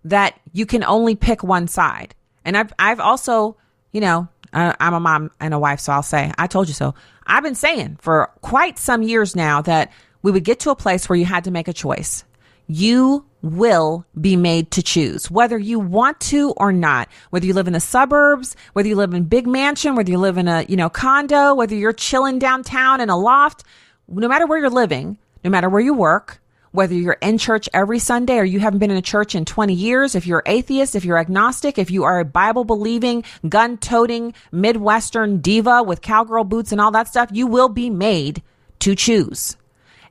[0.04, 2.14] that you can only pick one side.
[2.44, 3.56] And I've, I've also,
[3.90, 6.94] you know, I'm a mom and a wife, so I'll say, I told you so.
[7.26, 11.08] I've been saying for quite some years now that we would get to a place
[11.08, 12.24] where you had to make a choice.
[12.66, 17.08] You will be made to choose, whether you want to or not.
[17.30, 20.36] Whether you live in the suburbs, whether you live in big mansion, whether you live
[20.36, 23.64] in a, you know, condo, whether you're chilling downtown in a loft,
[24.08, 26.40] no matter where you're living, no matter where you work,
[26.72, 29.72] whether you're in church every Sunday or you haven't been in a church in 20
[29.72, 34.34] years, if you're atheist, if you're agnostic, if you are a Bible believing, gun toting,
[34.52, 38.42] Midwestern diva with cowgirl boots and all that stuff, you will be made
[38.80, 39.56] to choose.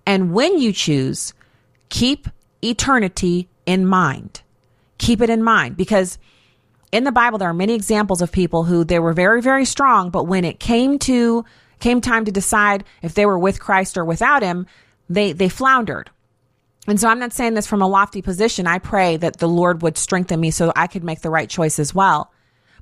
[0.08, 1.34] And when you choose,
[1.90, 2.28] keep
[2.70, 4.42] eternity in mind.
[4.98, 6.18] Keep it in mind because
[6.92, 10.10] in the Bible there are many examples of people who they were very very strong
[10.10, 11.44] but when it came to
[11.80, 14.66] came time to decide if they were with Christ or without him,
[15.10, 16.10] they they floundered.
[16.88, 18.68] And so I'm not saying this from a lofty position.
[18.68, 21.80] I pray that the Lord would strengthen me so I could make the right choice
[21.80, 22.32] as well.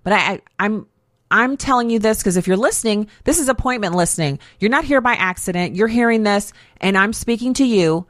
[0.04, 0.88] But I, I I'm
[1.32, 4.40] I'm telling you this because if you're listening, this is appointment listening.
[4.60, 5.76] You're not here by accident.
[5.76, 8.06] You're hearing this and I'm speaking to you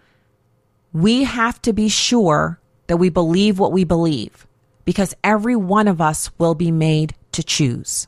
[0.94, 4.48] we have to be sure that we believe what we believe
[4.86, 8.08] because every one of us will be made to choose.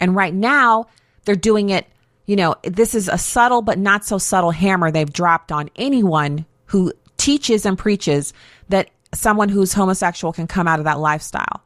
[0.00, 0.86] And right now,
[1.24, 1.86] they're doing it,
[2.26, 6.44] you know, this is a subtle but not so subtle hammer they've dropped on anyone
[6.66, 8.32] who teaches and preaches
[8.68, 11.62] that someone who's homosexual can come out of that lifestyle.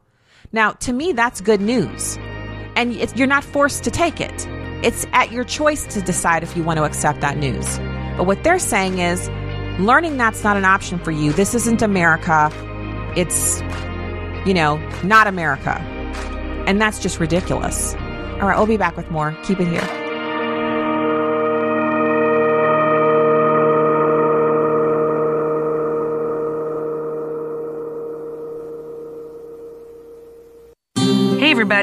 [0.51, 2.17] Now, to me, that's good news.
[2.75, 4.47] And you're not forced to take it.
[4.83, 7.79] It's at your choice to decide if you want to accept that news.
[8.17, 9.29] But what they're saying is
[9.79, 11.31] learning that's not an option for you.
[11.33, 12.51] This isn't America.
[13.15, 13.61] It's,
[14.47, 15.79] you know, not America.
[16.67, 17.93] And that's just ridiculous.
[17.95, 19.35] All right, we'll be back with more.
[19.43, 20.02] Keep it here.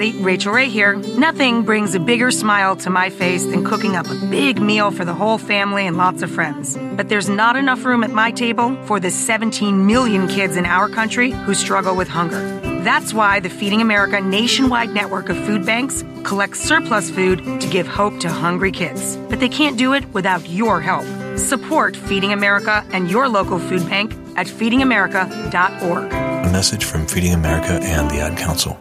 [0.01, 0.97] Everybody, Rachael Ray here.
[0.97, 5.05] Nothing brings a bigger smile to my face than cooking up a big meal for
[5.05, 6.79] the whole family and lots of friends.
[6.97, 10.89] But there's not enough room at my table for the 17 million kids in our
[10.89, 12.41] country who struggle with hunger.
[12.83, 17.87] That's why the Feeding America nationwide network of food banks collects surplus food to give
[17.87, 19.19] hope to hungry kids.
[19.29, 21.05] But they can't do it without your help.
[21.39, 26.13] Support Feeding America and your local food bank at feedingamerica.org.
[26.13, 28.81] A message from Feeding America and the Ad Council.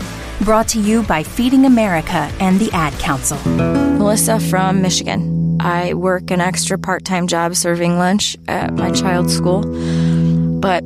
[0.43, 3.37] Brought to you by Feeding America and the Ad Council.
[3.47, 5.57] Melissa from Michigan.
[5.59, 9.61] I work an extra part time job serving lunch at my child's school,
[10.59, 10.83] but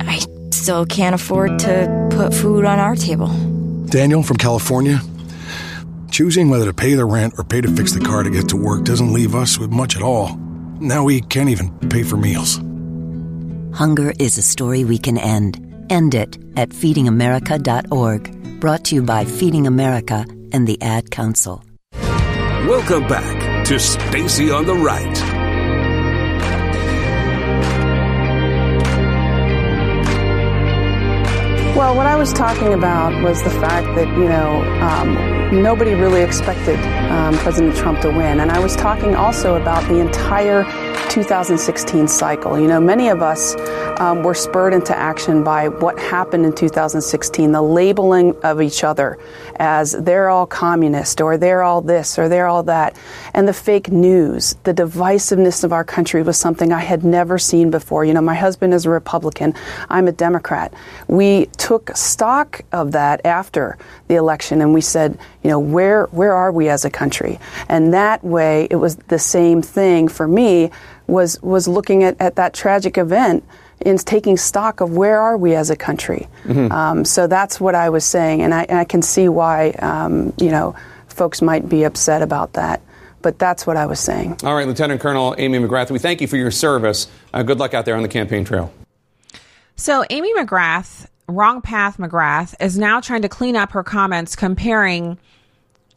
[0.00, 0.18] I
[0.50, 3.28] still can't afford to put food on our table.
[3.86, 5.00] Daniel from California.
[6.10, 8.56] Choosing whether to pay the rent or pay to fix the car to get to
[8.56, 10.34] work doesn't leave us with much at all.
[10.80, 12.56] Now we can't even pay for meals.
[13.78, 15.64] Hunger is a story we can end.
[15.88, 18.37] End it at feedingamerica.org.
[18.58, 21.62] Brought to you by Feeding America and the Ad Council.
[21.92, 25.16] Welcome back to Stacy on the Right.
[31.76, 36.22] Well, what I was talking about was the fact that, you know, um, nobody really
[36.22, 36.80] expected
[37.12, 38.40] um, President Trump to win.
[38.40, 40.64] And I was talking also about the entire
[41.08, 42.58] 2016 cycle.
[42.58, 43.56] You know, many of us
[44.00, 49.18] um, were spurred into action by what happened in 2016, the labeling of each other
[49.56, 52.96] as they're all communist or they're all this or they're all that.
[53.34, 57.70] And the fake news, the divisiveness of our country was something I had never seen
[57.70, 58.04] before.
[58.04, 59.54] You know, my husband is a Republican,
[59.88, 60.72] I'm a Democrat.
[61.08, 63.78] We took stock of that after
[64.08, 67.38] the election and we said, you know, where, where are we as a country?
[67.68, 70.70] And that way, it was the same thing for me
[71.08, 73.42] was, was looking at, at that tragic event
[73.80, 76.28] in taking stock of where are we as a country.
[76.44, 76.72] Mm-hmm.
[76.72, 80.32] Um, so that's what I was saying, and I, and I can see why um,
[80.38, 80.74] you know
[81.08, 82.82] folks might be upset about that.
[83.20, 84.38] But that's what I was saying.
[84.44, 87.08] All right, Lieutenant Colonel Amy McGrath, we thank you for your service.
[87.34, 88.72] Uh, good luck out there on the campaign trail.
[89.74, 95.18] So Amy McGrath, Wrong Path McGrath, is now trying to clean up her comments comparing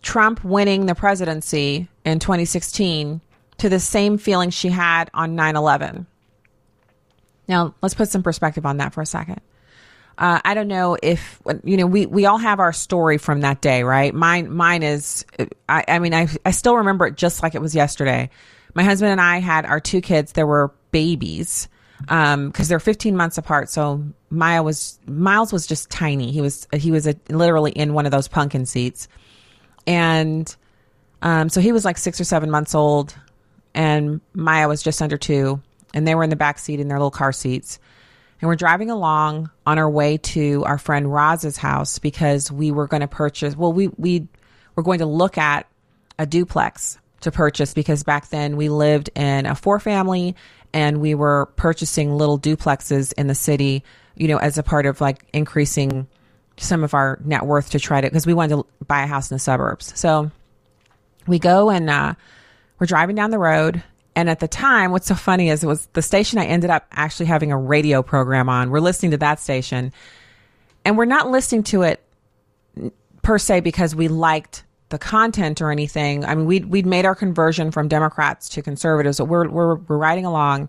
[0.01, 3.21] Trump winning the presidency in 2016
[3.61, 6.07] to the same feeling she had on 9 11.
[7.47, 9.39] Now, let's put some perspective on that for a second.
[10.17, 13.61] Uh, I don't know if you know we we all have our story from that
[13.61, 14.13] day, right?
[14.13, 15.25] Mine mine is
[15.69, 18.29] I, I mean I I still remember it just like it was yesterday.
[18.75, 20.33] My husband and I had our two kids.
[20.33, 23.69] There were babies because um, they're 15 months apart.
[23.69, 26.31] So Maya was Miles was just tiny.
[26.31, 29.07] He was he was a, literally in one of those pumpkin seats,
[29.87, 30.53] and
[31.21, 33.15] um, so he was like six or seven months old,
[33.73, 35.61] and Maya was just under two,
[35.93, 37.79] and they were in the back seat in their little car seats.
[38.39, 42.87] And we're driving along on our way to our friend Roz's house because we were
[42.87, 43.55] going to purchase.
[43.55, 44.27] Well, we we
[44.75, 45.67] were going to look at
[46.17, 50.35] a duplex to purchase because back then we lived in a four family
[50.73, 53.83] and we were purchasing little duplexes in the city,
[54.15, 56.07] you know, as a part of like increasing
[56.57, 59.29] some of our net worth to try to because we wanted to buy a house
[59.31, 59.97] in the suburbs.
[59.99, 60.31] So
[61.27, 62.15] we go and uh,
[62.81, 63.83] we're driving down the road
[64.15, 66.85] and at the time, what's so funny is it was the station I ended up
[66.91, 68.69] actually having a radio program on.
[68.69, 69.93] We're listening to that station,
[70.83, 72.03] and we're not listening to it
[73.21, 76.25] per se because we liked the content or anything.
[76.25, 79.17] I mean, we'd, we'd made our conversion from Democrats to conservatives.
[79.17, 80.67] So we're, we're, we're riding along,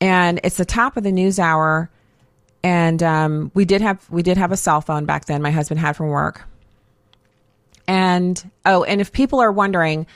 [0.00, 1.90] and it's the top of the news hour.
[2.62, 5.42] And um, we did have we did have a cell phone back then.
[5.42, 6.44] My husband had from work.
[7.86, 10.06] And oh, and if people are wondering,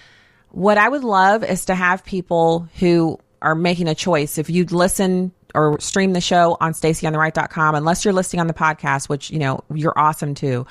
[0.53, 4.39] what I would love is to have people who are making a choice.
[4.39, 9.09] If you listen or stream the show on stacyontheright.com, unless you're listening on the podcast,
[9.09, 10.67] which, you know, you're awesome too.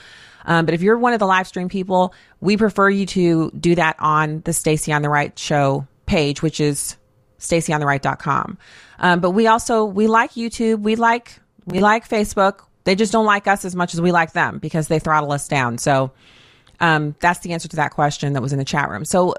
[0.45, 3.75] Um, but if you're one of the live stream people, we prefer you to do
[3.75, 6.95] that on the Stacy on the Right show page, which is
[7.39, 8.57] stacyontheright.com.
[8.99, 10.81] Um, but we also, we like YouTube.
[10.81, 12.61] We like, we like Facebook.
[12.83, 15.47] They just don't like us as much as we like them because they throttle us
[15.47, 15.77] down.
[15.77, 16.11] So,
[16.81, 19.05] um, that's the answer to that question that was in the chat room.
[19.05, 19.35] So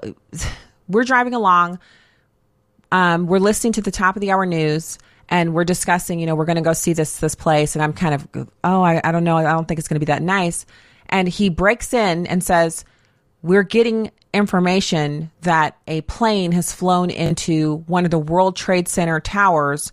[0.87, 1.77] we're driving along.
[2.91, 4.97] Um, we're listening to the top of the hour news
[5.29, 7.75] and we're discussing, you know, we're going to go see this, this place.
[7.75, 8.27] And I'm kind of,
[8.63, 9.37] oh, I, I don't know.
[9.37, 10.65] I don't think it's going to be that nice.
[11.09, 12.85] And he breaks in and says,
[13.41, 19.19] we're getting information that a plane has flown into one of the World Trade Center
[19.19, 19.91] towers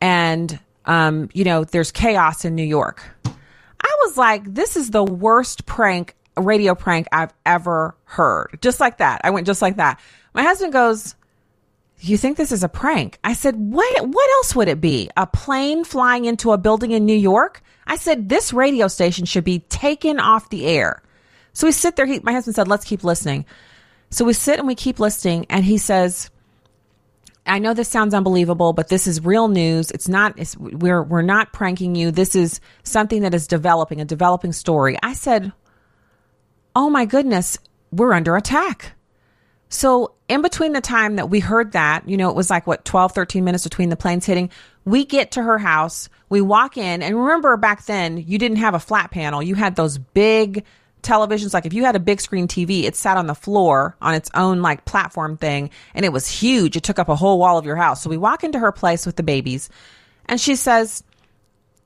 [0.00, 3.02] and, um, you know, there's chaos in New York.
[3.24, 8.58] I was like, this is the worst prank radio prank I've ever heard.
[8.62, 9.20] Just like that.
[9.24, 10.00] I went just like that.
[10.34, 11.14] My husband goes,
[11.98, 13.18] you think this is a prank?
[13.22, 15.10] I said, what, what else would it be?
[15.16, 17.62] A plane flying into a building in New York?
[17.86, 21.02] I said, this radio station should be taken off the air.
[21.52, 22.06] So we sit there.
[22.06, 23.44] He, my husband said, let's keep listening.
[24.10, 25.46] So we sit and we keep listening.
[25.48, 26.30] And he says,
[27.46, 29.90] I know this sounds unbelievable, but this is real news.
[29.90, 32.10] It's not, it's, we're, we're not pranking you.
[32.10, 34.96] This is something that is developing, a developing story.
[35.02, 35.52] I said,
[36.74, 37.58] oh my goodness,
[37.90, 38.92] we're under attack.
[39.68, 42.84] So, in between the time that we heard that, you know, it was like what,
[42.84, 44.50] 12, 13 minutes between the planes hitting,
[44.84, 48.74] we get to her house, we walk in, and remember back then, you didn't have
[48.74, 49.42] a flat panel.
[49.42, 50.64] You had those big
[51.02, 51.54] televisions.
[51.54, 54.30] Like if you had a big screen TV, it sat on the floor on its
[54.34, 56.76] own like platform thing, and it was huge.
[56.76, 58.02] It took up a whole wall of your house.
[58.02, 59.70] So, we walk into her place with the babies,
[60.26, 61.02] and she says,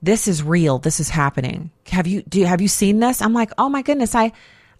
[0.01, 0.77] this is real.
[0.77, 1.71] This is happening.
[1.87, 3.21] Have you, do you, have you seen this?
[3.21, 4.13] I'm like, oh my goodness.
[4.13, 4.31] I,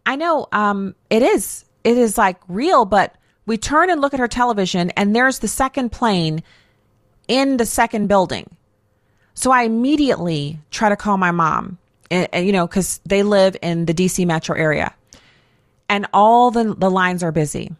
[0.07, 1.65] I know um, it is.
[1.83, 3.13] It is like real, but
[3.45, 6.41] we turn and look at her television, and there's the second plane
[7.27, 8.49] in the second building.
[9.33, 11.77] So I immediately try to call my mom,
[12.09, 14.95] and, and, you know, because they live in the DC metro area,
[15.89, 17.73] and all the the lines are busy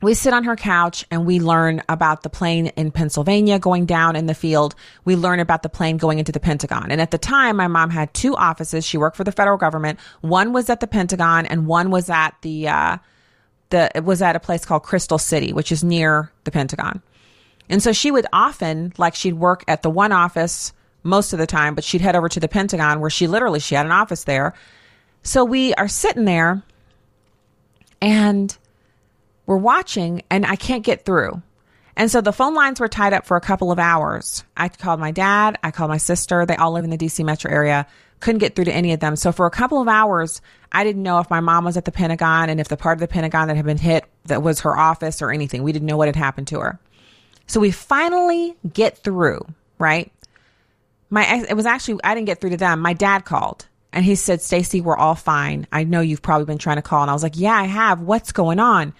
[0.00, 4.16] we sit on her couch and we learn about the plane in Pennsylvania going down
[4.16, 4.74] in the field.
[5.04, 6.90] We learn about the plane going into the Pentagon.
[6.90, 8.86] And at the time, my mom had two offices.
[8.86, 9.98] She worked for the federal government.
[10.20, 12.98] One was at the Pentagon and one was at the, uh,
[13.70, 17.02] the, it was at a place called Crystal City, which is near the Pentagon.
[17.68, 20.72] And so she would often, like she'd work at the one office
[21.02, 23.74] most of the time, but she'd head over to the Pentagon where she literally, she
[23.74, 24.54] had an office there.
[25.22, 26.62] So we are sitting there
[28.00, 28.56] and
[29.48, 31.42] we're watching and I can't get through.
[31.96, 34.44] And so the phone lines were tied up for a couple of hours.
[34.54, 36.44] I called my dad, I called my sister.
[36.44, 37.86] They all live in the DC metro area.
[38.20, 39.16] Couldn't get through to any of them.
[39.16, 41.92] So for a couple of hours, I didn't know if my mom was at the
[41.92, 44.76] Pentagon and if the part of the Pentagon that had been hit that was her
[44.76, 45.62] office or anything.
[45.62, 46.78] We didn't know what had happened to her.
[47.46, 49.46] So we finally get through,
[49.78, 50.12] right?
[51.08, 52.80] My ex, it was actually I didn't get through to them.
[52.80, 55.66] My dad called and he said, "Stacy, we're all fine.
[55.72, 58.02] I know you've probably been trying to call." And I was like, "Yeah, I have.
[58.02, 58.92] What's going on?"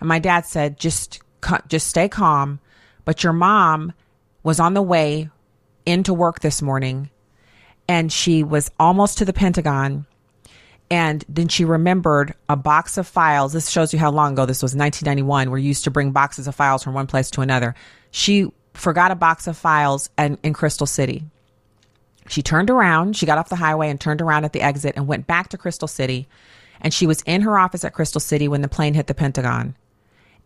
[0.00, 1.20] And my dad said, just,
[1.68, 2.60] just stay calm.
[3.04, 3.92] But your mom
[4.42, 5.30] was on the way
[5.84, 7.10] into work this morning
[7.88, 10.06] and she was almost to the Pentagon
[10.90, 13.52] And then she remembered a box of files.
[13.52, 15.50] This shows you how long ago this was 1991.
[15.50, 17.74] We're used to bring boxes of files from one place to another.
[18.10, 21.24] She forgot a box of files and, in Crystal City.
[22.28, 25.06] She turned around, she got off the highway and turned around at the exit and
[25.06, 26.28] went back to Crystal City.
[26.80, 29.76] And she was in her office at Crystal City when the plane hit the Pentagon.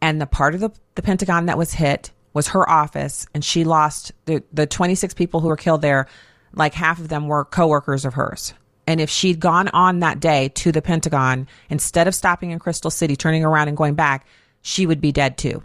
[0.02, 3.26] And the part of the, the Pentagon that was hit was her office.
[3.34, 6.06] And she lost the, the 26 people who were killed there,
[6.54, 8.54] like half of them were coworkers of hers.
[8.86, 12.90] And if she'd gone on that day to the Pentagon, instead of stopping in Crystal
[12.90, 14.26] City, turning around and going back,
[14.62, 15.62] she would be dead too.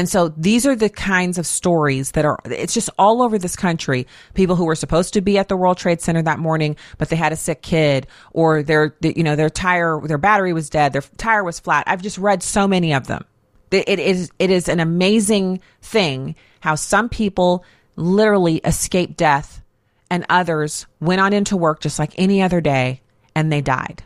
[0.00, 3.54] And so these are the kinds of stories that are, it's just all over this
[3.54, 4.06] country.
[4.32, 7.16] People who were supposed to be at the World Trade Center that morning, but they
[7.16, 11.02] had a sick kid or their, you know, their tire, their battery was dead, their
[11.18, 11.84] tire was flat.
[11.86, 13.26] I've just read so many of them.
[13.70, 17.62] It is, it is an amazing thing how some people
[17.96, 19.62] literally escaped death
[20.08, 23.02] and others went on into work just like any other day
[23.34, 24.02] and they died.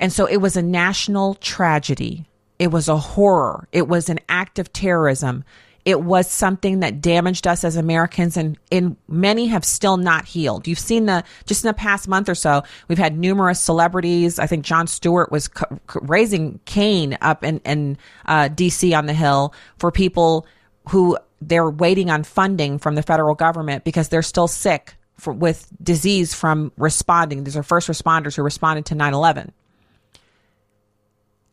[0.00, 2.26] And so it was a national tragedy.
[2.58, 3.68] It was a horror.
[3.72, 5.44] It was an act of terrorism.
[5.84, 10.66] It was something that damaged us as Americans and in many have still not healed.
[10.66, 14.38] You've seen the, just in the past month or so, we've had numerous celebrities.
[14.38, 15.50] I think Jon Stewart was
[15.94, 20.46] raising Cain up in, in uh, DC on the Hill for people
[20.88, 25.68] who they're waiting on funding from the federal government because they're still sick for, with
[25.82, 27.44] disease from responding.
[27.44, 29.52] These are first responders who responded to 9 11.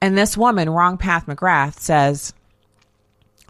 [0.02, 2.34] And this woman, Wrong Path McGrath, says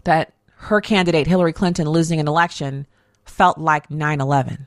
[0.04, 2.86] that her candidate, Hillary Clinton, losing an election
[3.24, 4.66] felt like 9 11.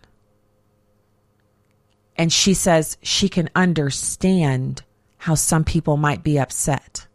[2.17, 4.83] And she says she can understand
[5.17, 7.07] how some people might be upset.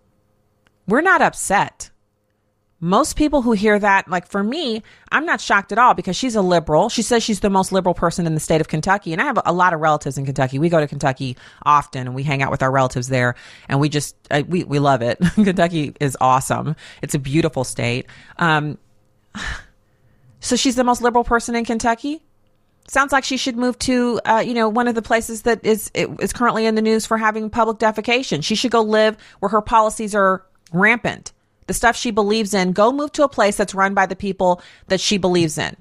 [0.87, 1.90] We're not upset
[2.81, 6.35] most people who hear that, like for me, I'm not shocked at all because she's
[6.35, 6.89] a liberal.
[6.89, 9.13] She says she's the most liberal person in the state of Kentucky.
[9.13, 10.59] And I have a lot of relatives in Kentucky.
[10.59, 13.35] We go to Kentucky often and we hang out with our relatives there
[13.69, 15.19] and we just, uh, we, we love it.
[15.35, 16.75] Kentucky is awesome.
[17.03, 18.07] It's a beautiful state.
[18.39, 18.79] Um,
[20.41, 22.23] so she's the most liberal person in Kentucky.
[22.89, 25.93] Sounds like she should move to, uh, you know, one of the places that is
[25.95, 28.43] is currently in the news for having public defecation.
[28.43, 31.33] She should go live where her policies are rampant
[31.71, 34.61] the stuff she believes in, go move to a place that's run by the people
[34.89, 35.77] that she believes in.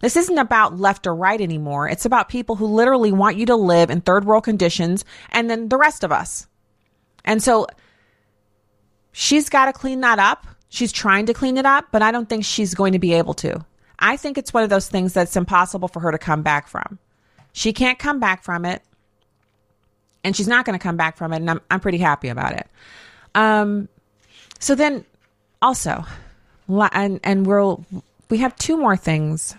[0.00, 1.88] This isn't about left or right anymore.
[1.88, 5.68] It's about people who literally want you to live in third world conditions and then
[5.68, 6.48] the rest of us.
[7.24, 7.68] And so
[9.12, 10.44] she's got to clean that up.
[10.70, 13.34] She's trying to clean it up, but I don't think she's going to be able
[13.34, 13.64] to.
[14.00, 16.98] I think it's one of those things that's impossible for her to come back from.
[17.52, 18.82] She can't come back from it.
[20.24, 21.36] And she's not going to come back from it.
[21.36, 22.66] And I'm, I'm pretty happy about it.
[23.36, 23.88] Um,
[24.58, 25.04] so then
[25.60, 26.04] also,
[26.68, 27.84] and and we'll
[28.28, 29.54] we have two more things.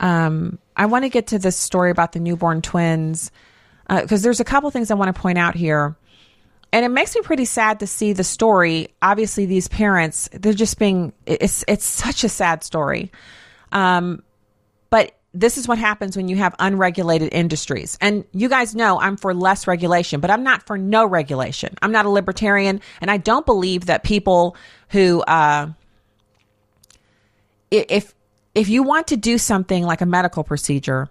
[0.00, 3.30] Um, I want to get to this story about the newborn twins
[3.88, 5.96] because uh, there's a couple things I want to point out here.
[6.72, 8.88] And it makes me pretty sad to see the story.
[9.02, 13.12] Obviously, these parents, they're just being, it's, it's such a sad story.
[13.72, 14.22] Um,
[14.88, 17.98] but this is what happens when you have unregulated industries.
[18.00, 21.74] And you guys know I'm for less regulation, but I'm not for no regulation.
[21.82, 24.56] I'm not a libertarian, and I don't believe that people
[24.92, 25.68] who, uh,
[27.70, 28.14] if
[28.54, 31.08] if you want to do something like a medical procedure,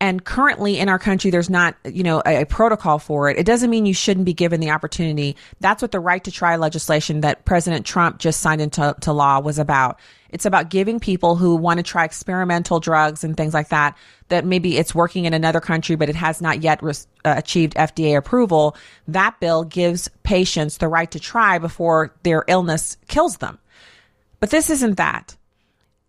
[0.00, 3.46] and currently in our country there's not you know a, a, protocol for it it
[3.46, 5.36] doesn't mean you shouldn't be given the opportunity.
[5.60, 9.60] That's what the right to try legislation that president trump just signed into law was
[9.60, 10.00] about.
[10.30, 13.96] It's about giving people who want to try experimental drugs and things like that,
[14.32, 16.92] that maybe it's working in another country, but it has not yet re-
[17.24, 18.76] uh, achieved FDA approval.
[19.08, 23.58] That bill gives patients the right to try before their illness kills them.
[24.40, 25.36] But this isn't that.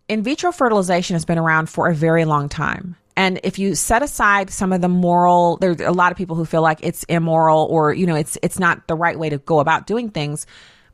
[0.08, 2.96] In vitro fertilization has been around for a very long time.
[3.16, 6.44] And if you set aside some of the moral, there's a lot of people who
[6.44, 9.60] feel like it's immoral or, you know, it's, it's not the right way to go
[9.60, 10.46] about doing things.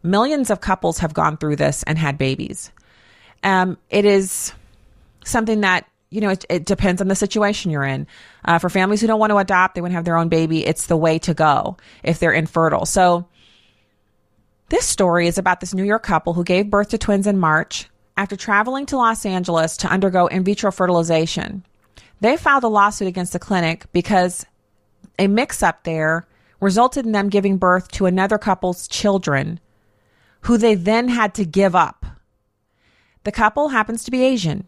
[0.03, 2.70] Millions of couples have gone through this and had babies.
[3.43, 4.53] Um, it is
[5.24, 8.07] something that you know, it, it, depends on the situation you're in.
[8.45, 10.67] Uh, for families who don't want to adopt, they want to have their own baby.
[10.67, 12.87] It's the way to go if they're infertile.
[12.87, 13.27] So,
[14.69, 17.89] this story is about this New York couple who gave birth to twins in March
[18.17, 21.65] after traveling to Los Angeles to undergo in vitro fertilization.
[22.21, 24.47] They filed a lawsuit against the clinic because
[25.19, 26.27] a mix up there
[26.61, 29.59] resulted in them giving birth to another couple's children
[30.43, 32.07] who they then had to give up
[33.25, 34.67] the couple happens to be Asian,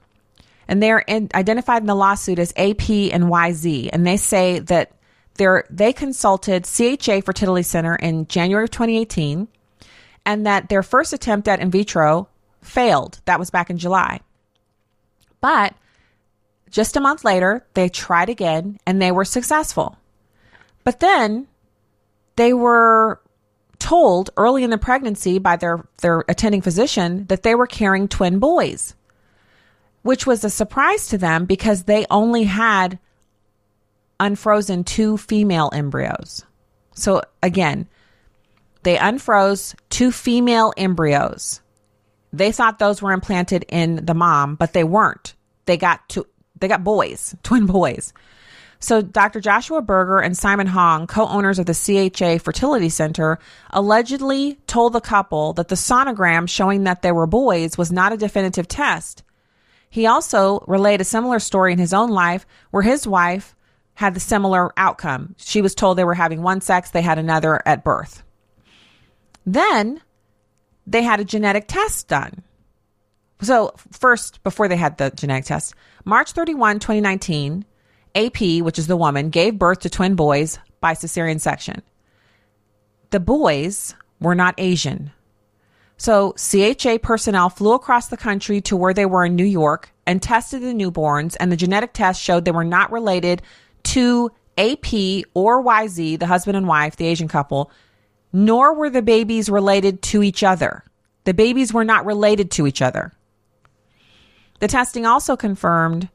[0.72, 4.90] and they're in, identified in the lawsuit as AP and YZ, and they say that
[5.68, 9.48] they consulted CHA Fertility Center in January of 2018,
[10.24, 12.26] and that their first attempt at in vitro
[12.62, 13.20] failed.
[13.26, 14.20] That was back in July.
[15.42, 15.74] But
[16.70, 19.98] just a month later, they tried again and they were successful.
[20.84, 21.48] But then
[22.36, 23.20] they were
[23.78, 28.38] told early in the pregnancy by their, their attending physician that they were carrying twin
[28.38, 28.94] boys,
[30.03, 32.98] which was a surprise to them because they only had
[34.20, 36.44] unfrozen two female embryos.
[36.94, 37.88] So again,
[38.82, 41.61] they unfroze two female embryos.
[42.32, 45.34] They thought those were implanted in the mom, but they weren't.
[45.66, 46.26] They got two,
[46.59, 48.12] they got boys, twin boys.
[48.78, 49.40] So, Dr.
[49.40, 53.38] Joshua Berger and Simon Hong, co owners of the CHA Fertility Center,
[53.70, 58.16] allegedly told the couple that the sonogram showing that they were boys was not a
[58.16, 59.22] definitive test.
[59.93, 63.55] He also relayed a similar story in his own life where his wife
[63.93, 65.34] had the similar outcome.
[65.36, 68.22] She was told they were having one sex, they had another at birth.
[69.45, 70.01] Then
[70.86, 72.43] they had a genetic test done.
[73.43, 75.74] So, first, before they had the genetic test,
[76.07, 77.66] March 31, 2019,
[78.14, 81.82] AP, which is the woman, gave birth to twin boys by cesarean section.
[83.11, 85.12] The boys were not Asian.
[86.03, 90.20] So CHA personnel flew across the country to where they were in New York and
[90.20, 93.40] tested the newborns, and the genetic test showed they were not related
[93.84, 94.94] to AP
[95.32, 97.70] or YZ, the husband and wife, the Asian couple,
[98.32, 100.82] nor were the babies related to each other.
[101.22, 103.12] The babies were not related to each other.
[104.59, 106.09] The testing also confirmed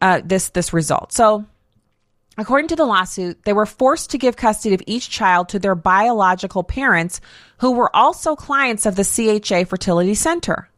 [0.00, 1.12] uh, this this result.
[1.12, 1.44] So,
[2.38, 5.74] according to the lawsuit, they were forced to give custody of each child to their
[5.74, 7.20] biological parents,
[7.58, 10.68] who were also clients of the CHA Fertility Center.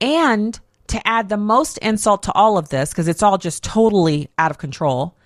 [0.00, 0.58] And
[0.88, 4.50] to add the most insult to all of this, because it's all just totally out
[4.50, 5.16] of control,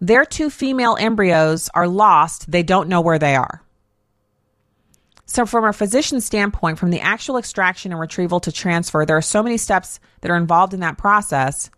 [0.00, 2.50] their two female embryos are lost.
[2.50, 3.62] They don't know where they are.
[5.26, 9.22] So, from a physician standpoint, from the actual extraction and retrieval to transfer, there are
[9.22, 11.70] so many steps that are involved in that process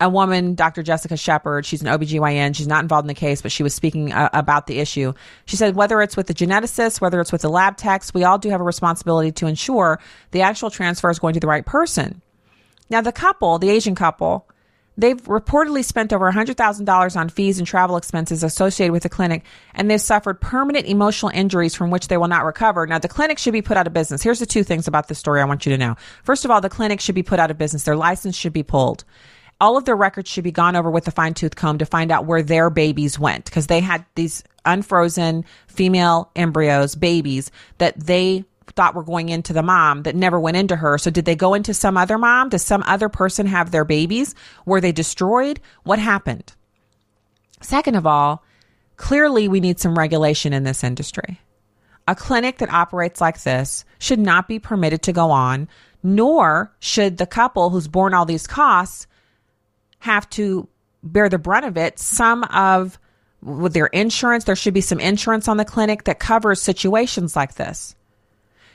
[0.00, 0.82] a woman, Dr.
[0.82, 2.54] Jessica Shepherd, she's an OBGYN.
[2.54, 5.14] She's not involved in the case, but she was speaking uh, about the issue.
[5.46, 8.38] She said, whether it's with the geneticist, whether it's with the lab techs, we all
[8.38, 9.98] do have a responsibility to ensure
[10.32, 12.20] the actual transfer is going to the right person.
[12.90, 14.46] Now, the couple, the Asian couple,
[14.98, 19.44] they've reportedly spent over $100,000 on fees and travel expenses associated with the clinic,
[19.74, 22.86] and they've suffered permanent emotional injuries from which they will not recover.
[22.86, 24.22] Now, the clinic should be put out of business.
[24.22, 25.96] Here's the two things about this story I want you to know.
[26.22, 27.84] First of all, the clinic should be put out of business.
[27.84, 29.04] Their license should be pulled
[29.60, 32.10] all of their records should be gone over with a fine tooth comb to find
[32.10, 38.44] out where their babies went because they had these unfrozen female embryos, babies that they
[38.74, 40.98] thought were going into the mom that never went into her.
[40.98, 42.50] So did they go into some other mom?
[42.50, 44.34] Does some other person have their babies?
[44.66, 45.60] Were they destroyed?
[45.84, 46.52] What happened?
[47.62, 48.44] Second of all,
[48.96, 51.40] clearly we need some regulation in this industry.
[52.08, 55.68] A clinic that operates like this should not be permitted to go on,
[56.02, 59.06] nor should the couple who's borne all these costs
[60.06, 60.68] have to
[61.02, 61.98] bear the brunt of it.
[61.98, 62.98] Some of
[63.42, 67.54] with their insurance, there should be some insurance on the clinic that covers situations like
[67.54, 67.94] this.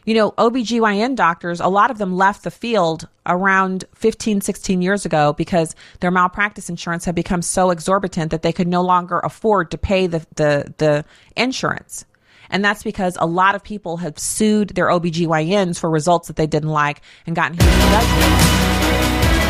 [0.05, 5.05] You know, OBGYN doctors, a lot of them left the field around 15, 16 years
[5.05, 9.71] ago because their malpractice insurance had become so exorbitant that they could no longer afford
[9.71, 11.05] to pay the, the, the
[11.35, 12.05] insurance.
[12.49, 16.47] And that's because a lot of people have sued their OBGYNs for results that they
[16.47, 17.71] didn't like and gotten huge.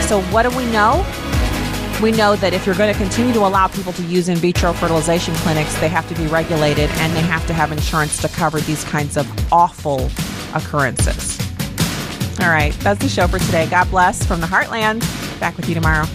[0.07, 1.30] So what do we know?
[2.01, 4.73] We know that if you're going to continue to allow people to use in vitro
[4.73, 8.59] fertilization clinics, they have to be regulated and they have to have insurance to cover
[8.61, 10.09] these kinds of awful
[10.55, 11.39] occurrences.
[12.39, 13.67] All right, that's the show for today.
[13.69, 15.01] God bless from the Heartland.
[15.39, 16.07] Back with you tomorrow.